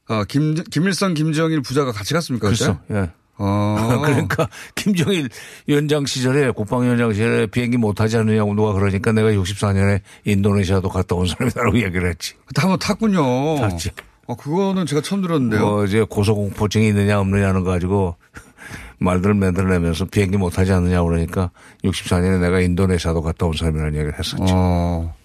아, 0.07 0.23
김, 0.27 0.55
김일성, 0.55 1.13
김정일 1.13 1.61
부자가 1.61 1.91
같이 1.91 2.13
갔습니까? 2.13 2.47
그렇죠. 2.47 2.79
예. 2.91 3.09
어. 3.39 4.01
그러니까 4.03 4.49
김정일 4.75 5.29
위원장 5.67 6.05
시절에 6.05 6.51
국방위원장 6.51 7.13
시절에 7.13 7.47
비행기 7.47 7.77
못 7.77 7.93
타지 7.93 8.17
않느냐고 8.17 8.53
누가 8.55 8.73
그러니까 8.73 9.11
내가 9.11 9.29
64년에 9.29 10.01
인도네시아도 10.25 10.89
갔다 10.89 11.15
온 11.15 11.27
사람이라고 11.27 11.77
얘기를 11.83 12.09
했지. 12.09 12.33
그때 12.45 12.61
한번 12.61 12.79
탔군요. 12.79 13.59
탔지. 13.59 13.91
어, 14.27 14.35
그거는 14.35 14.85
제가 14.85 15.01
처음 15.01 15.21
들었는데요. 15.21 15.61
뭐 15.61 15.85
이제 15.85 16.03
고소공포증이 16.09 16.87
있느냐 16.89 17.19
없느냐는 17.19 17.63
거 17.63 17.71
가지고 17.71 18.15
말들을 18.99 19.35
만들어내면서 19.35 20.05
비행기 20.05 20.37
못 20.37 20.49
타지 20.49 20.73
않느냐 20.73 21.03
그러니까 21.03 21.51
64년에 21.83 22.39
내가 22.41 22.59
인도네시아도 22.59 23.21
갔다 23.21 23.45
온 23.45 23.53
사람이라는 23.53 23.93
얘기를 23.93 24.17
했었죠. 24.17 24.45
어. 24.49 25.15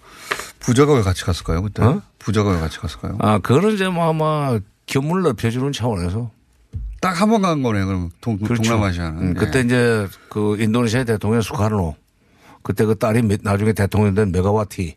부자가 0.59 0.93
왜 0.93 1.01
같이 1.01 1.25
갔을까요? 1.25 1.61
그때? 1.63 1.83
어? 1.83 2.01
부자가 2.19 2.51
왜 2.51 2.59
같이 2.59 2.79
갔을까요? 2.79 3.17
아, 3.19 3.39
그거는 3.39 3.73
이제 3.73 3.89
뭐 3.89 4.07
아마 4.09 4.57
견문을 4.93 5.23
넓혀주는 5.23 5.71
차원에서. 5.71 6.31
딱 7.01 7.19
한 7.21 7.29
번 7.29 7.41
간 7.41 7.61
거네요. 7.63 7.85
그럼 7.85 8.09
동, 8.21 8.37
그렇죠. 8.37 8.63
동남아시아는. 8.63 9.21
음, 9.21 9.33
그때 9.33 9.59
예. 9.59 9.63
이제 9.63 10.07
그 10.29 10.55
인도네시아 10.59 11.03
대통령 11.03 11.41
수카르노 11.41 11.95
그때 12.61 12.85
그 12.85 12.97
딸이 12.97 13.23
매- 13.23 13.37
나중에 13.41 13.73
대통령 13.73 14.13
된 14.13 14.31
메가와티. 14.31 14.95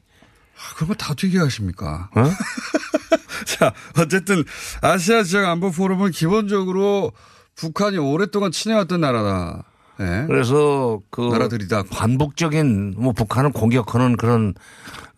아, 0.56 0.74
그런 0.76 0.88
거다 0.90 1.12
어떻게 1.12 1.36
하십니까? 1.38 2.08
어? 2.14 2.22
자, 3.44 3.72
어쨌든 3.98 4.44
아시아 4.82 5.22
지역 5.24 5.46
안보 5.46 5.70
포럼은 5.72 6.12
기본적으로 6.12 7.12
북한이 7.56 7.98
오랫동안 7.98 8.52
친해왔던 8.52 9.00
나라다. 9.00 9.64
예. 10.00 10.24
그래서 10.28 11.00
그 11.10 11.22
나라들이다. 11.22 11.84
반복적인 11.90 12.94
뭐 12.98 13.12
북한을 13.12 13.50
공격하는 13.52 14.16
그런 14.16 14.54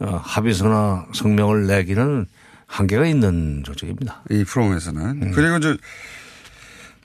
어, 0.01 0.20
합의서나 0.22 1.07
성명을 1.12 1.66
내기는 1.66 2.26
한계가 2.69 3.07
있는 3.07 3.62
조직입니다. 3.64 4.23
이 4.31 4.45
프로그램에서는. 4.45 5.33
그리고 5.33 5.57
이제 5.57 5.77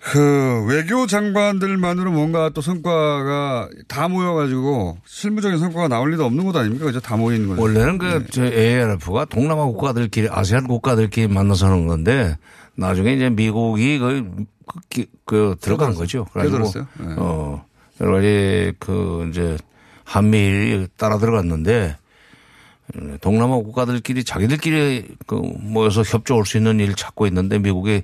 그 0.02 0.66
외교 0.68 1.08
장관들만으로 1.08 2.12
뭔가 2.12 2.50
또 2.50 2.60
성과가 2.60 3.70
다 3.88 4.10
모여가지고 4.10 4.98
실무적인 5.06 5.58
성과가 5.58 5.88
나올 5.88 6.12
리도 6.12 6.26
없는 6.26 6.44
것 6.46 6.54
아닙니까? 6.58 6.86
그죠? 6.86 7.00
다 7.00 7.16
모이는 7.16 7.48
거죠. 7.48 7.62
원래는 7.62 7.98
그저 7.98 8.44
ARF가 8.46 9.24
동남아 9.26 9.64
국가들끼리 9.66 10.28
아세안 10.30 10.68
국가들끼리 10.68 11.30
만나서 11.30 11.68
하는 11.68 11.88
건데 11.88 12.38
나중에 12.76 13.14
이제 13.14 13.30
미국이 13.30 13.98
그, 13.98 14.46
그, 14.68 14.80
기- 14.90 15.08
그 15.26 15.56
들어간 15.62 15.94
거죠. 15.94 16.26
그래가지고? 16.34 16.86
네. 17.00 17.16
어 17.18 17.66
여러 18.02 18.16
가지 18.16 18.74
그 18.80 19.28
이제 19.32 19.58
한미일이 20.04 20.88
따라 20.98 21.18
들어갔는데 21.18 21.96
음, 21.96 22.03
동남아 23.22 23.56
국가들끼리 23.56 24.24
자기들끼리 24.24 25.08
그 25.26 25.36
모여서 25.36 26.04
협조할 26.04 26.46
수 26.46 26.58
있는 26.58 26.80
일을 26.80 26.96
찾고 26.96 27.28
있는데 27.28 27.60
미국이 27.60 28.04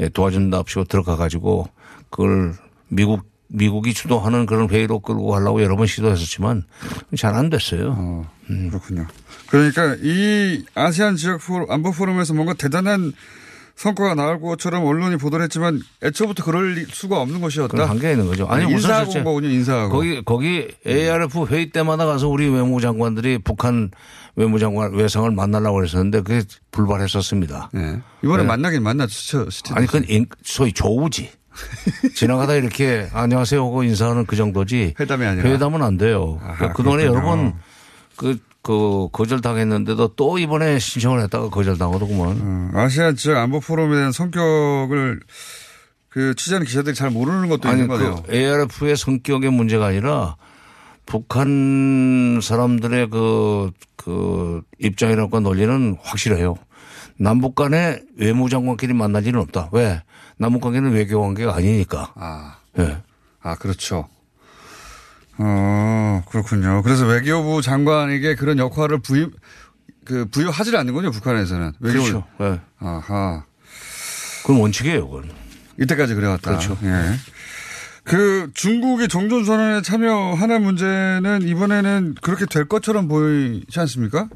예, 0.00 0.08
도와준답시고 0.08 0.84
들어가 0.84 1.16
가지고 1.16 1.68
그걸 2.10 2.54
미국 2.88 3.22
미국이 3.48 3.94
주도하는 3.94 4.46
그런 4.46 4.68
회의로 4.68 4.98
끌고 5.00 5.28
가려고 5.28 5.62
여러 5.62 5.76
번 5.76 5.86
시도했었지만 5.86 6.64
잘 7.16 7.34
안 7.34 7.50
됐어요. 7.50 8.26
음. 8.50 8.68
그렇군요. 8.68 9.06
그러니까 9.48 9.96
이 10.02 10.64
아시안 10.74 11.16
지역 11.16 11.40
포럼, 11.40 11.70
안보 11.70 11.92
포럼에서 11.92 12.34
뭔가 12.34 12.54
대단한 12.54 13.12
성과가 13.76 14.14
나올 14.14 14.40
것처럼 14.40 14.84
언론이 14.84 15.16
보도를 15.16 15.44
했지만 15.44 15.80
애초부터 16.02 16.44
그럴 16.44 16.86
수가 16.90 17.20
없는 17.20 17.40
것이었다. 17.40 17.88
한계가 17.88 18.12
있는 18.12 18.26
거죠. 18.26 18.46
아니, 18.46 18.64
우선 18.64 18.76
인사하고 18.76 19.04
실제 19.04 19.18
온 19.18 19.24
거군요, 19.24 19.48
인사하고. 19.48 19.92
거기 19.92 20.22
거기 20.24 20.68
ARF 20.86 21.46
회의 21.46 21.70
때마다 21.70 22.06
가서 22.06 22.28
우리 22.28 22.48
외무장관들이 22.48 23.38
북한 23.38 23.90
외무장관 24.36 24.92
외상을 24.94 25.30
만나려고 25.30 25.76
그랬었는데 25.76 26.22
그게 26.22 26.42
불발했었습니다. 26.70 27.70
이번에 28.22 28.42
네. 28.42 28.46
만나긴 28.48 28.82
만났죠. 28.82 29.46
아니 29.74 29.86
그건 29.86 30.04
인- 30.08 30.26
소위 30.42 30.72
조우지. 30.72 31.30
지나가다 32.16 32.54
이렇게 32.54 33.08
안녕하세요 33.12 33.64
하고 33.64 33.84
인사하는 33.84 34.26
그 34.26 34.34
정도지. 34.36 34.94
회담이 34.98 35.24
아니라. 35.24 35.48
회담은 35.48 35.82
안 35.82 35.96
돼요. 35.96 36.40
아하, 36.42 36.72
그동안에 36.72 37.04
여러 37.04 37.12
그렇군요. 37.20 37.36
번 37.52 37.54
그, 38.16 38.38
그 38.62 39.08
거절당했는데도 39.12 40.14
또 40.16 40.38
이번에 40.38 40.78
신청을 40.80 41.22
했다가 41.22 41.50
거절당하더구만. 41.50 42.30
음, 42.32 42.70
아시아 42.74 43.12
지역 43.12 43.36
안보 43.36 43.60
포럼에 43.60 43.94
대한 43.94 44.10
성격을 44.10 45.20
그 46.08 46.34
취재하는 46.34 46.66
기자들이 46.66 46.94
잘 46.96 47.10
모르는 47.10 47.48
것도 47.48 47.68
아니 47.68 47.82
있는 47.82 47.88
거네요. 47.88 48.22
그 48.26 48.34
ARF의 48.34 48.96
성격의 48.96 49.50
문제가 49.52 49.86
아니라 49.86 50.36
북한 51.06 52.40
사람들의 52.42 53.10
그, 53.10 53.70
그 53.96 54.62
입장이라고 54.78 55.40
논리는 55.40 55.96
확실해요. 56.02 56.56
남북 57.16 57.54
간에 57.54 58.00
외무장관끼리 58.16 58.94
만날 58.94 59.26
일은 59.26 59.40
없다. 59.40 59.68
왜? 59.72 60.02
남북 60.36 60.62
관계는 60.62 60.92
외교 60.92 61.20
관계가 61.20 61.54
아니니까. 61.54 62.12
아. 62.16 62.56
예. 62.78 62.98
아, 63.42 63.54
그렇죠. 63.56 64.08
어, 65.38 66.22
그렇군요. 66.28 66.82
그래서 66.82 67.06
외교부 67.06 67.60
장관에게 67.62 68.34
그런 68.34 68.58
역할을 68.58 69.00
부여, 69.00 69.28
그, 70.04 70.26
부여하지 70.26 70.76
않는군요, 70.76 71.10
북한에서는. 71.10 71.72
외교 71.80 71.98
그렇죠. 71.98 72.24
예. 72.40 72.60
아하. 72.78 73.44
그건 74.42 74.60
원칙이에요, 74.60 75.08
그건. 75.08 75.30
이때까지 75.80 76.14
그래왔다. 76.14 76.50
그렇죠. 76.50 76.76
예. 76.82 77.16
그 78.04 78.50
중국이 78.54 79.08
종전 79.08 79.44
선언에 79.44 79.80
참여하는 79.82 80.62
문제는 80.62 81.42
이번에는 81.48 82.16
그렇게 82.20 82.44
될 82.46 82.66
것처럼 82.66 83.08
보이지 83.08 83.80
않습니까? 83.80 84.28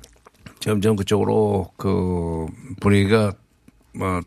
점점 0.60 0.96
그쪽으로 0.96 1.70
그 1.76 2.46
분위기가 2.80 3.32
뭐 3.94 4.20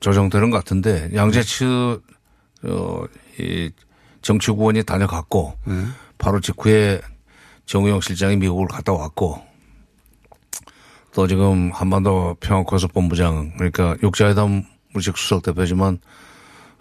조정되는 0.00 0.50
것 0.50 0.58
같은데 0.58 1.10
양재츠 1.14 2.00
어이 2.64 3.70
정치구원이 4.22 4.84
다녀갔고 4.84 5.54
바로 6.18 6.40
직후에 6.40 7.00
정우영 7.66 8.00
실장이 8.00 8.36
미국을 8.36 8.68
갔다 8.68 8.92
왔고 8.92 9.40
또 11.12 11.26
지금 11.26 11.70
한반도 11.72 12.36
평화고속본부장 12.40 13.54
그러니까 13.56 13.96
육자회담 14.02 14.64
물식 14.92 15.16
수석 15.18 15.42
대표지만 15.42 15.98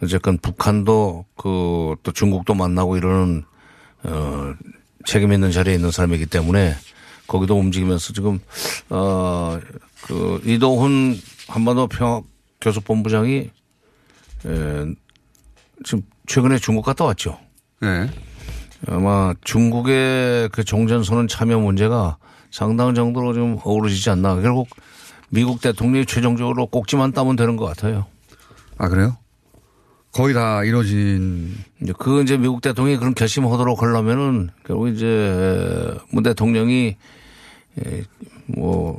어쨌건 0.01 0.37
북한도 0.37 1.25
그 1.35 1.75
또 2.03 2.11
중국도 2.11 2.53
만나고 2.53 2.97
이러는 2.97 3.43
어 4.03 4.53
책임 5.05 5.33
있는 5.33 5.51
자리에 5.51 5.73
있는 5.73 5.91
사람이기 5.91 6.27
때문에 6.27 6.75
거기도 7.27 7.57
움직이면서 7.57 8.13
지금 8.13 8.39
어그 8.89 10.41
이도훈 10.45 11.19
한반도 11.47 11.87
평화 11.87 12.21
교섭본부장이 12.61 13.49
에 14.45 14.85
지금 15.83 16.03
최근에 16.27 16.57
중국 16.59 16.83
갔다 16.85 17.05
왔죠. 17.05 17.39
네. 17.81 18.09
아마 18.87 19.33
중국의 19.43 20.49
그 20.49 20.63
종전선언 20.63 21.27
참여 21.27 21.57
문제가 21.57 22.17
상당 22.51 22.93
정도로 22.93 23.33
좀 23.33 23.57
어우러지지 23.63 24.11
않나. 24.11 24.35
결국 24.41 24.67
미국 25.29 25.59
대통령이 25.59 26.05
최종적으로 26.05 26.67
꼭지만 26.67 27.11
따면 27.11 27.35
되는 27.35 27.57
것 27.57 27.65
같아요. 27.65 28.05
아, 28.77 28.87
그래요? 28.89 29.17
거의 30.15 30.33
다 30.33 30.63
이루어진. 30.63 31.53
이제 31.81 31.93
그 31.99 32.21
이제 32.23 32.37
미국 32.37 32.61
대통령이 32.61 32.97
그런 32.97 33.13
결심하도록 33.13 33.81
하려면은 33.81 34.49
결국 34.65 34.87
이제 34.87 35.93
문 36.09 36.23
대통령이 36.23 36.95
에, 37.85 38.03
뭐 38.45 38.97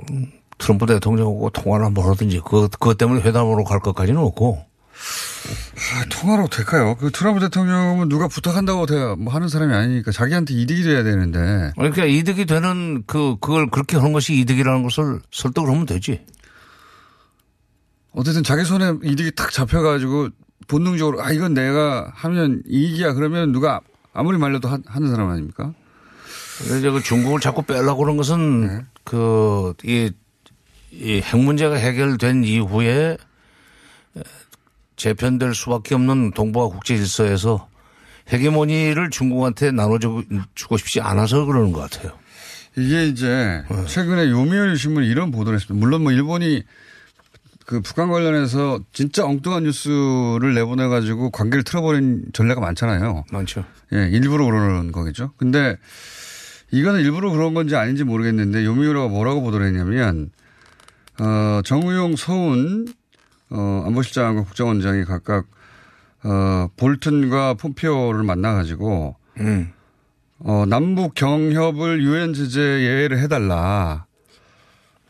트럼프 0.59 0.85
대통령하고 0.85 1.49
통화를 1.49 1.87
한번 1.87 2.11
하든지 2.11 2.41
그것, 2.41 2.71
그것 2.73 2.99
때문에 2.99 3.23
회담으로 3.23 3.65
갈 3.65 3.81
것까지는 3.81 4.21
없고 4.21 4.59
아, 4.59 6.05
통화로 6.11 6.49
될까요? 6.49 6.97
그 6.97 7.11
트럼프 7.11 7.41
대통령은 7.41 8.11
누가 8.11 8.29
부탁한다고 8.29 8.85
돼야 8.85 9.15
뭐 9.17 9.33
하는 9.33 9.49
사람이 9.49 9.73
아니니까 9.73 10.13
자기한테 10.13 10.53
이득이 10.53 10.83
돼야 10.83 11.03
되는데. 11.03 11.73
그러니까 11.77 12.05
이득이 12.05 12.45
되는 12.45 13.05
그 13.07 13.37
그걸 13.41 13.71
그렇게 13.71 13.97
하는 13.97 14.13
것이 14.13 14.35
이득이라는 14.41 14.83
것을 14.83 15.21
설득을 15.31 15.71
하면 15.71 15.87
되지. 15.87 16.27
어쨌든 18.13 18.43
자기 18.43 18.65
손에 18.65 18.99
이득이 19.03 19.35
탁 19.35 19.51
잡혀가지고 19.51 20.29
본능적으로 20.69 21.23
아, 21.23 21.31
이건 21.33 21.55
내가 21.55 22.11
하면 22.15 22.63
이익이야 22.67 23.13
그러면 23.15 23.53
누가 23.53 23.81
아무리 24.13 24.39
말려도 24.39 24.69
하, 24.69 24.79
는 24.99 25.11
사람 25.11 25.29
아닙니까? 25.31 25.73
이제 26.79 26.91
그 26.91 27.03
중국을 27.03 27.41
자꾸 27.41 27.63
빼려고 27.63 28.03
그런 28.03 28.17
것은 28.17 28.87
그, 29.05 29.75
이, 29.85 30.11
이 30.93 31.21
핵 31.21 31.39
문제가 31.39 31.75
해결된 31.75 32.45
이후에 32.45 33.19
재편될 34.97 35.55
수밖에 35.55 35.95
없는 35.95 36.31
동북아 36.33 36.69
국제 36.69 36.97
질서에서 36.97 37.69
헤게모니를 38.33 39.11
중국한테 39.11 39.71
나눠주고 39.71 40.77
싶지 40.79 41.01
않아서 41.01 41.45
그러는 41.45 41.73
것 41.73 41.89
같아요. 41.91 42.13
이게 42.77 43.07
이제 43.07 43.63
최근에 43.87 44.31
요미우리 44.31 44.77
신문이 44.77 45.07
이런 45.07 45.31
보도를 45.31 45.59
했습니다. 45.59 45.79
물론 45.79 46.03
뭐 46.03 46.13
일본이 46.13 46.63
그 47.67 47.81
북한 47.81 48.09
관련해서 48.09 48.79
진짜 48.93 49.27
엉뚱한 49.27 49.65
뉴스를 49.65 50.55
내보내가지고 50.55 51.31
관계를 51.31 51.65
틀어버린 51.65 52.27
전례가 52.33 52.61
많잖아요. 52.61 53.25
많죠. 53.33 53.65
예, 53.93 54.09
일부러 54.09 54.45
그러는 54.45 54.93
거겠죠. 54.93 55.33
근데 55.37 55.77
이거는 56.71 57.01
일부러 57.01 57.31
그런 57.31 57.55
건지 57.55 57.75
아닌지 57.75 58.05
모르겠는데 58.05 58.65
요미우리가 58.65 59.09
뭐라고 59.09 59.43
보도를 59.43 59.67
했냐면 59.67 60.31
어, 61.21 61.61
정우용, 61.65 62.15
서훈 62.15 62.87
어, 63.51 63.83
안보실장과 63.87 64.45
국정원장이 64.45 65.05
각각 65.05 65.47
어, 66.23 66.69
볼튼과 66.77 67.55
폼피오를 67.55 68.23
만나가지고 68.23 69.17
음. 69.41 69.73
어, 70.39 70.65
남북 70.67 71.15
경협을 71.15 72.03
유엔 72.03 72.33
제재 72.33 72.61
예외를 72.61 73.19
해달라. 73.19 74.06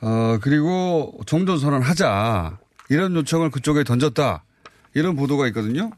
어, 0.00 0.38
그리고 0.40 1.18
종전 1.26 1.58
선언 1.58 1.82
하자. 1.82 2.58
이런 2.88 3.14
요청을 3.16 3.50
그쪽에 3.50 3.84
던졌다. 3.84 4.44
이런 4.94 5.16
보도가 5.16 5.46
있거든요. 5.48 5.90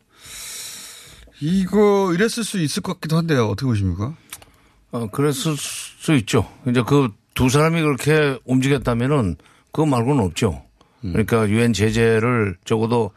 이거 1.41 2.13
이랬을 2.15 2.45
수 2.45 2.59
있을 2.59 2.83
것 2.83 2.95
같기도 2.95 3.17
한데요. 3.17 3.47
어떻게 3.47 3.67
보십니까? 3.67 4.15
어, 4.91 5.09
그랬을 5.11 5.57
수 5.57 6.15
있죠. 6.15 6.51
이제 6.67 6.83
그 6.83 7.09
두 7.39 7.49
사람이 7.49 7.81
그렇게 7.81 8.37
움직였다면은 8.47 9.37
그거 9.71 9.87
말고는 9.87 10.25
없죠. 10.25 10.65
그러니까 11.03 11.49
유엔 11.49 11.73
제재를 11.73 12.57
적어도 12.65 13.13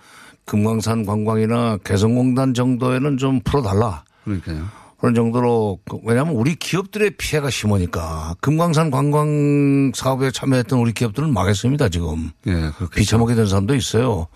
금강산 0.46 1.08
관광이나 1.08 1.78
개성공단 1.84 2.54
정도에는 2.54 3.18
좀 3.18 3.40
풀어달라. 3.44 4.04
그러니까요. 4.24 4.68
그런 5.02 5.16
정도로 5.16 5.80
그 5.90 5.98
왜냐하면 6.04 6.36
우리 6.36 6.54
기업들의 6.54 7.18
피해가 7.18 7.50
심하니까 7.50 8.36
금강산 8.40 8.92
관광 8.92 9.92
사업에 9.96 10.30
참여했던 10.30 10.78
우리 10.78 10.94
기업들은 10.94 11.34
망했습니다 11.34 11.90
지금. 11.90 12.30
예, 12.46 12.70
비참하게 12.94 13.34
된 13.34 13.48
사람도 13.48 13.74
있어요. 13.74 14.28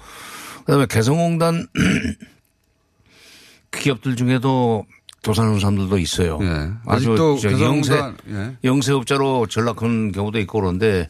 그다음에 0.66 0.88
개성공단 0.90 1.68
기업들 3.70 4.16
중에도 4.16 4.88
도산하는 5.22 5.60
사람들도 5.60 6.00
있어요. 6.00 6.40
예. 6.42 6.72
아주 6.88 7.16
개성공단, 7.40 7.62
영세 7.62 8.16
예. 8.30 8.58
영세업자로 8.64 9.46
전락한 9.46 10.14
경우도 10.14 10.40
있고 10.40 10.62
그런데 10.62 11.10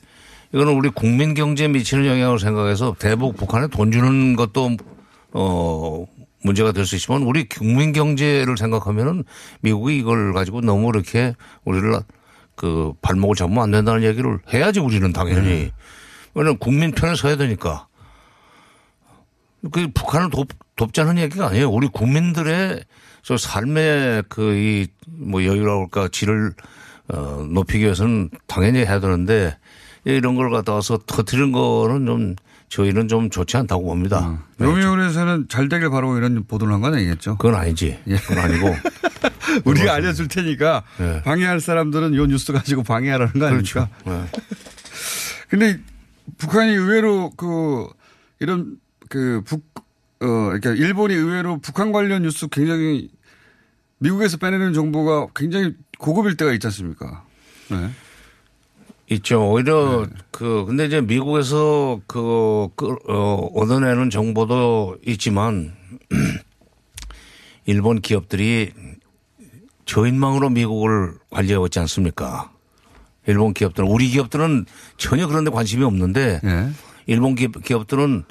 이거는 0.54 0.74
우리 0.74 0.90
국민 0.90 1.34
경제에 1.34 1.70
미치는 1.70 2.06
영향을 2.06 2.40
생각해서 2.40 2.94
대북 3.00 3.38
북한에 3.38 3.68
돈 3.68 3.94
주는 3.94 4.36
것도 4.36 4.76
어 5.32 6.06
문제가 6.46 6.72
될 6.72 6.86
수 6.86 6.96
있지만 6.96 7.24
우리 7.24 7.48
국민 7.50 7.92
경제를 7.92 8.58
생각하면은 8.58 9.24
미국이 9.62 9.98
이걸 9.98 10.32
가지고 10.34 10.62
너무 10.62 10.90
이렇게 10.90 11.34
우리를 11.66 11.92
그 12.56 12.94
발목을 13.02 13.36
잡으면 13.36 13.64
안 13.64 13.72
된다는 13.72 14.04
얘기를 14.04 14.40
해야지 14.54 14.80
우리는 14.80 15.12
당연히. 15.12 15.72
왜냐면 16.34 16.58
국민 16.60 16.92
편에 16.92 17.16
서야 17.16 17.36
되니까. 17.38 17.88
그 19.72 19.88
북한을 19.94 20.30
돕, 20.30 20.48
돕자는 20.76 21.18
얘기가 21.18 21.48
아니에요. 21.48 21.70
우리 21.72 21.88
국민들의 21.88 22.84
저 23.24 23.38
삶의 23.38 24.24
그 24.30 24.54
이 24.54 24.88
뭐 25.08 25.44
여유라고 25.44 25.82
할까 25.84 26.08
질을 26.12 26.54
어 27.08 27.46
높이기 27.50 27.84
위해서는 27.84 28.30
당연히 28.48 28.80
해야 28.80 29.00
되는데 29.00 29.58
이런 30.04 30.36
걸 30.36 30.50
갖다 30.52 30.74
와서 30.74 31.00
터트리는 31.06 31.52
거는 31.52 32.06
좀 32.06 32.36
저희는 32.76 33.08
좀 33.08 33.30
좋지 33.30 33.56
않다고 33.56 33.86
봅니다. 33.86 34.44
요미우에서는 34.60 35.46
잘 35.48 35.70
되길 35.70 35.90
바라고 35.90 36.18
이런 36.18 36.44
보도를 36.46 36.74
한 36.74 36.82
건 36.82 36.94
아니겠죠? 36.94 37.38
그건 37.38 37.56
아니지. 37.56 37.98
그건 38.28 38.38
아니고. 38.40 38.76
우리가 39.64 39.94
알려줄 39.94 40.28
테니까 40.28 40.84
네. 41.00 41.22
방해할 41.24 41.62
사람들은 41.62 42.16
요 42.16 42.26
뉴스 42.26 42.52
가지고 42.52 42.84
방해하라는 42.84 43.34
거 43.40 43.46
아닙니까? 43.46 43.88
네. 44.06 44.26
근데 45.48 45.80
북한이 46.38 46.74
의외로 46.74 47.32
그 47.38 47.88
이런 48.42 48.76
그 49.08 49.42
북, 49.46 49.64
어, 50.20 50.26
그러니까 50.28 50.72
일본이 50.72 51.14
의외로 51.14 51.60
북한 51.60 51.94
관련 51.94 52.24
뉴스 52.24 52.48
굉장히 52.50 53.10
미국에서 54.00 54.36
빼내는 54.36 54.74
정보가 54.74 55.28
굉장히 55.34 55.74
고급일 55.98 56.36
때가 56.36 56.52
있지 56.52 56.68
않습니까? 56.68 57.24
네. 57.72 57.90
있죠. 59.12 59.52
오히려 59.52 60.08
그 60.32 60.66
근데 60.66 60.86
이제 60.86 61.02
미국에서 61.02 62.02
그, 62.08 62.70
그 62.76 62.96
어, 63.08 63.50
얻어내는 63.54 64.10
정보도 64.10 64.98
있지만 65.06 65.74
일본 67.66 68.02
기업들이 68.02 68.72
저인망으로 69.86 70.50
미국을 70.50 71.14
관리하고 71.30 71.68
있지 71.68 71.80
않습니까? 71.80 72.52
일본 73.28 73.54
기업들은 73.54 73.88
우리 73.90 74.10
기업들은 74.10 74.66
전혀 74.98 75.28
그런 75.28 75.44
데 75.44 75.52
관심이 75.52 75.84
없는데 75.84 76.42
네. 76.44 76.70
일본 77.08 77.36
기업, 77.36 77.64
기업들은 77.64 78.24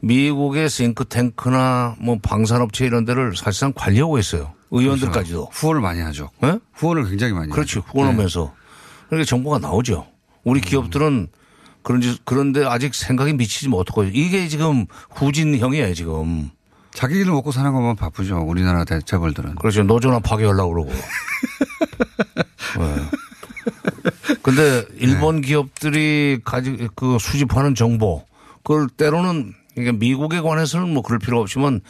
미국의 0.00 0.68
싱크탱크나 0.68 1.96
뭐 2.00 2.18
방산업체 2.20 2.86
이런 2.86 3.04
데를 3.04 3.36
사실상 3.36 3.72
관리하고 3.74 4.18
있어요. 4.18 4.54
의원들까지도. 4.70 5.46
그렇죠. 5.46 5.50
후원을 5.52 5.80
많이 5.82 6.00
하죠. 6.00 6.30
네? 6.40 6.58
후원을 6.72 7.08
굉장히 7.08 7.32
많이 7.32 7.50
그렇죠. 7.50 7.80
하죠. 7.80 7.90
후원하면서. 7.90 8.59
그러니까 9.10 9.28
정보가 9.28 9.58
나오죠. 9.58 10.06
우리 10.44 10.60
기업들은 10.60 11.28
그런지 11.82 12.16
그런데 12.24 12.64
아직 12.64 12.94
생각이 12.94 13.32
미치지 13.34 13.68
못하고 13.68 14.04
이게 14.04 14.48
지금 14.48 14.86
후진형이에요 15.10 15.92
지금. 15.94 16.50
자기를 16.92 17.30
먹고 17.32 17.52
사는 17.52 17.72
것만 17.72 17.96
바쁘죠. 17.96 18.38
우리나라 18.38 18.84
대- 18.84 19.00
재벌들은. 19.00 19.56
그렇죠. 19.56 19.82
노조나 19.84 20.18
파괴하려고 20.20 20.72
그러고. 20.72 20.90
네. 22.78 24.36
근데 24.42 24.84
일본 24.98 25.40
기업들이 25.40 26.40
가지 26.44 26.88
그 26.96 27.18
수집하는 27.20 27.74
정보 27.74 28.24
그걸 28.64 28.88
때로는 28.88 29.52
이게 29.76 29.92
미국에 29.92 30.40
관해서는 30.40 30.92
뭐 30.92 31.02
그럴 31.02 31.18
필요 31.18 31.40
없지만 31.40 31.80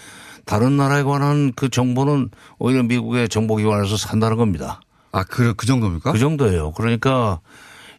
다른 0.44 0.76
나라에 0.76 1.02
관한 1.02 1.52
그 1.54 1.68
정보는 1.68 2.30
오히려 2.58 2.82
미국의 2.82 3.28
정보기관에서 3.28 3.96
산다는 3.96 4.36
겁니다. 4.36 4.80
아, 5.12 5.24
그, 5.24 5.54
그 5.54 5.66
정도입니까? 5.66 6.12
그 6.12 6.18
정도예요. 6.18 6.72
그러니까 6.72 7.40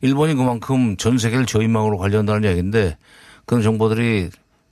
일본이 0.02 0.34
그만큼 0.34 0.98
전 0.98 1.18
세계를 1.18 1.46
저인망으로 1.46 1.98
관리한다는 1.98 2.50
얘기인데 2.50 2.98
그런 3.46 3.62
정보들이 3.62 4.30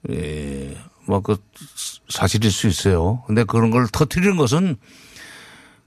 예, 0.10 0.78
뭐그 1.06 1.38
사실일 2.08 2.52
수 2.52 2.68
있어요. 2.68 3.24
근데 3.28 3.44
그런 3.44 3.72
걸 3.72 3.88
터트리는 3.92 4.38
것은 4.38 4.78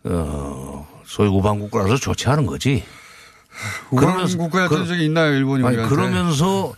어 0.04 0.88
소위 1.04 1.28
우방국가라서 1.28 1.96
좋지 1.96 2.28
않은 2.28 2.46
거지. 2.46 2.84
우방국가였던 3.90 4.86
적이 4.86 5.04
있나요, 5.04 5.32
일본이 5.32 5.64
아니, 5.64 5.74
우리한테? 5.76 5.94
그러면서 5.94 6.74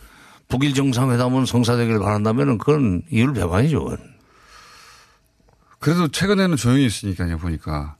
북일 0.48 0.74
정상회담은 0.74 1.46
성사되기를 1.46 2.00
바란다면은 2.00 2.58
그건 2.58 3.02
이율 3.10 3.32
배반이죠. 3.32 3.84
그건. 3.84 4.14
그래도 5.78 6.08
최근에는 6.08 6.56
조용히 6.56 6.86
있으니까요, 6.86 7.38
보니까. 7.38 7.96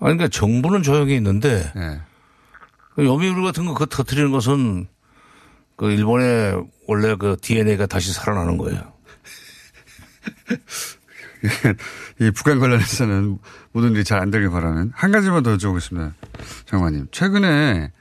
아니, 0.00 0.16
그러니까 0.16 0.28
정부는 0.28 0.82
조용히 0.82 1.14
있는데 1.16 1.70
네. 1.74 2.00
그 2.94 3.04
요미우리 3.04 3.42
같은 3.42 3.64
거 3.66 3.74
그 3.74 3.86
터트리는 3.86 4.30
것은 4.30 4.88
그 5.76 5.90
일본의 5.90 6.62
원래 6.88 7.14
그 7.16 7.36
DNA가 7.40 7.86
다시 7.86 8.12
살아나는 8.12 8.58
거예요. 8.58 8.92
이 12.20 12.30
북한 12.32 12.58
관련해서는 12.58 13.38
모든 13.72 13.92
일이 13.92 14.04
잘 14.04 14.20
안 14.20 14.30
되길 14.30 14.50
바라는 14.50 14.92
한 14.94 15.10
가지만 15.12 15.42
더 15.42 15.56
여쭤보겠습니다. 15.56 16.12
장관님. 16.66 17.08
최근에, 17.12 17.92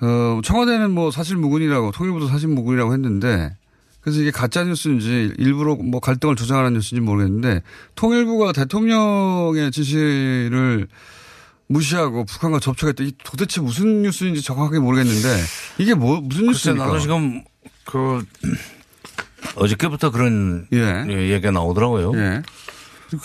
어, 0.00 0.40
청와대는 0.42 0.90
뭐 0.90 1.10
사실 1.12 1.36
무근이라고, 1.36 1.92
통일부도 1.92 2.26
사실 2.26 2.48
무근이라고 2.48 2.92
했는데, 2.92 3.56
그래서 4.00 4.20
이게 4.20 4.30
가짜 4.30 4.64
뉴스인지 4.64 5.34
일부러 5.38 5.76
뭐 5.76 6.00
갈등을 6.00 6.36
조장하는 6.36 6.74
뉴스인지 6.74 7.00
모르겠는데, 7.00 7.62
통일부가 7.94 8.52
대통령의 8.52 9.70
지시를 9.70 10.88
무시하고 11.66 12.24
북한과 12.24 12.60
접촉했다. 12.60 13.04
이 13.04 13.12
도대체 13.22 13.60
무슨 13.60 14.02
뉴스인지 14.02 14.42
정확하게 14.42 14.78
모르겠는데, 14.78 15.28
이게 15.78 15.94
뭐, 15.94 16.20
무슨 16.20 16.46
뉴스입니까? 16.46 16.86
나도 16.86 16.98
지금 16.98 17.44
그 17.84 18.24
어저께부터 19.56 20.10
그런 20.10 20.66
예, 20.72 21.04
얘기가 21.08 21.50
나오더라고요. 21.50 22.12
예. 22.16 22.42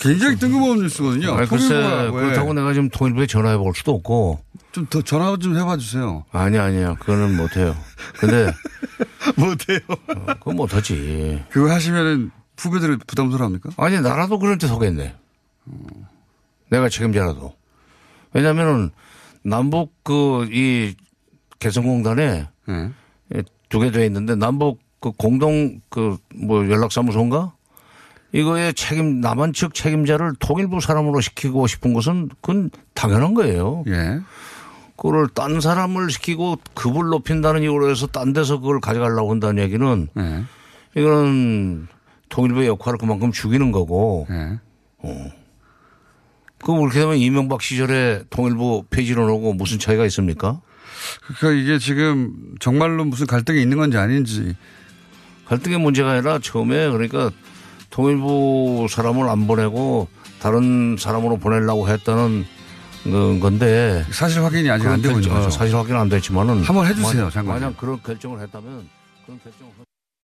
굉장히 0.00 0.36
뜬금없는 0.36 0.82
뉴스거든요. 0.84 1.34
아니, 1.34 1.48
글쎄 1.48 1.74
그렇다고 2.10 2.52
내가 2.54 2.72
지금 2.72 2.88
통일부에 2.90 3.26
전화해 3.26 3.56
볼 3.56 3.72
수도 3.74 3.92
없고. 3.94 4.40
좀 4.72 4.86
더 4.90 5.00
전화 5.02 5.36
좀 5.38 5.56
해봐 5.56 5.76
주세요. 5.78 6.24
아니 6.32 6.58
아니야 6.58 6.94
그거는 6.96 7.36
못해요. 7.36 7.74
근데 8.18 8.52
못해요. 9.36 9.78
그건 10.38 10.56
못하지. 10.56 11.42
그거 11.50 11.70
하시면은 11.72 12.30
후배들이 12.58 12.98
부담스러워합니까? 13.06 13.70
아니 13.78 14.00
나라도 14.00 14.38
그럴 14.38 14.58
때 14.58 14.66
속겠네. 14.66 15.14
내가 16.70 16.88
책임자라도. 16.88 17.54
왜냐면은 18.32 18.90
남북 19.42 19.92
그 20.04 20.46
이 20.52 20.94
개성공단에 21.58 22.48
네. 22.68 23.42
두개 23.70 23.90
돼 23.90 24.04
있는데 24.06 24.34
남북 24.34 24.80
그 25.00 25.10
공동 25.12 25.80
그 25.88 26.18
뭐 26.34 26.68
연락사무소인가? 26.68 27.54
이거에 28.32 28.72
책임 28.72 29.20
남한 29.20 29.52
측 29.52 29.74
책임자를 29.74 30.34
통일부 30.38 30.80
사람으로 30.80 31.20
시키고 31.20 31.66
싶은 31.66 31.92
것은 31.94 32.28
그건 32.40 32.70
당연한 32.94 33.34
거예요. 33.34 33.84
예. 33.86 34.20
그걸 34.96 35.28
딴 35.28 35.60
사람을 35.60 36.10
시키고 36.10 36.58
급을 36.74 37.06
높인다는 37.08 37.62
이유로 37.62 37.90
해서 37.90 38.06
딴 38.06 38.32
데서 38.32 38.60
그걸 38.60 38.80
가져가려고 38.80 39.30
한다는 39.30 39.62
얘기는 39.62 40.08
네. 40.14 40.44
이거는 40.96 41.86
통일부의 42.28 42.68
역할을 42.68 42.98
그만큼 42.98 43.30
죽이는 43.30 43.72
거고. 43.72 44.26
네. 44.28 44.58
어. 44.98 45.30
그럼 46.62 46.80
그렇게 46.80 47.00
되면 47.00 47.16
이명박 47.16 47.62
시절에 47.62 48.24
통일부 48.30 48.84
폐지로 48.90 49.26
놓고 49.26 49.52
무슨 49.54 49.78
차이가 49.78 50.04
있습니까? 50.06 50.60
그러니까 51.38 51.62
이게 51.62 51.78
지금 51.78 52.54
정말로 52.58 53.04
무슨 53.04 53.26
갈등이 53.26 53.60
있는 53.60 53.76
건지 53.76 53.98
아닌지. 53.98 54.56
갈등의 55.44 55.78
문제가 55.78 56.12
아니라 56.12 56.38
처음에 56.40 56.90
그러니까 56.90 57.30
통일부 57.90 58.86
사람을 58.90 59.28
안 59.28 59.46
보내고 59.46 60.08
다른 60.40 60.96
사람으로 60.98 61.38
보내려고 61.38 61.88
했다는 61.88 62.44
그 63.04 63.38
건데 63.40 64.04
사실 64.10 64.42
확인이 64.42 64.68
아직 64.68 64.86
안 64.88 65.00
되고 65.00 65.16
있는 65.18 65.22
결정- 65.22 65.36
어, 65.36 65.44
거죠. 65.44 65.50
사실 65.50 65.76
확인 65.76 65.94
안 65.96 66.08
됐지만은 66.08 66.62
한번 66.64 66.86
해주세요, 66.86 67.22
만- 67.24 67.30
장관님. 67.32 67.62
만약 67.62 67.76
그런 67.76 68.02
결정을 68.02 68.40
했다면 68.40 68.88
그런 69.24 69.40
결정을 69.42 69.72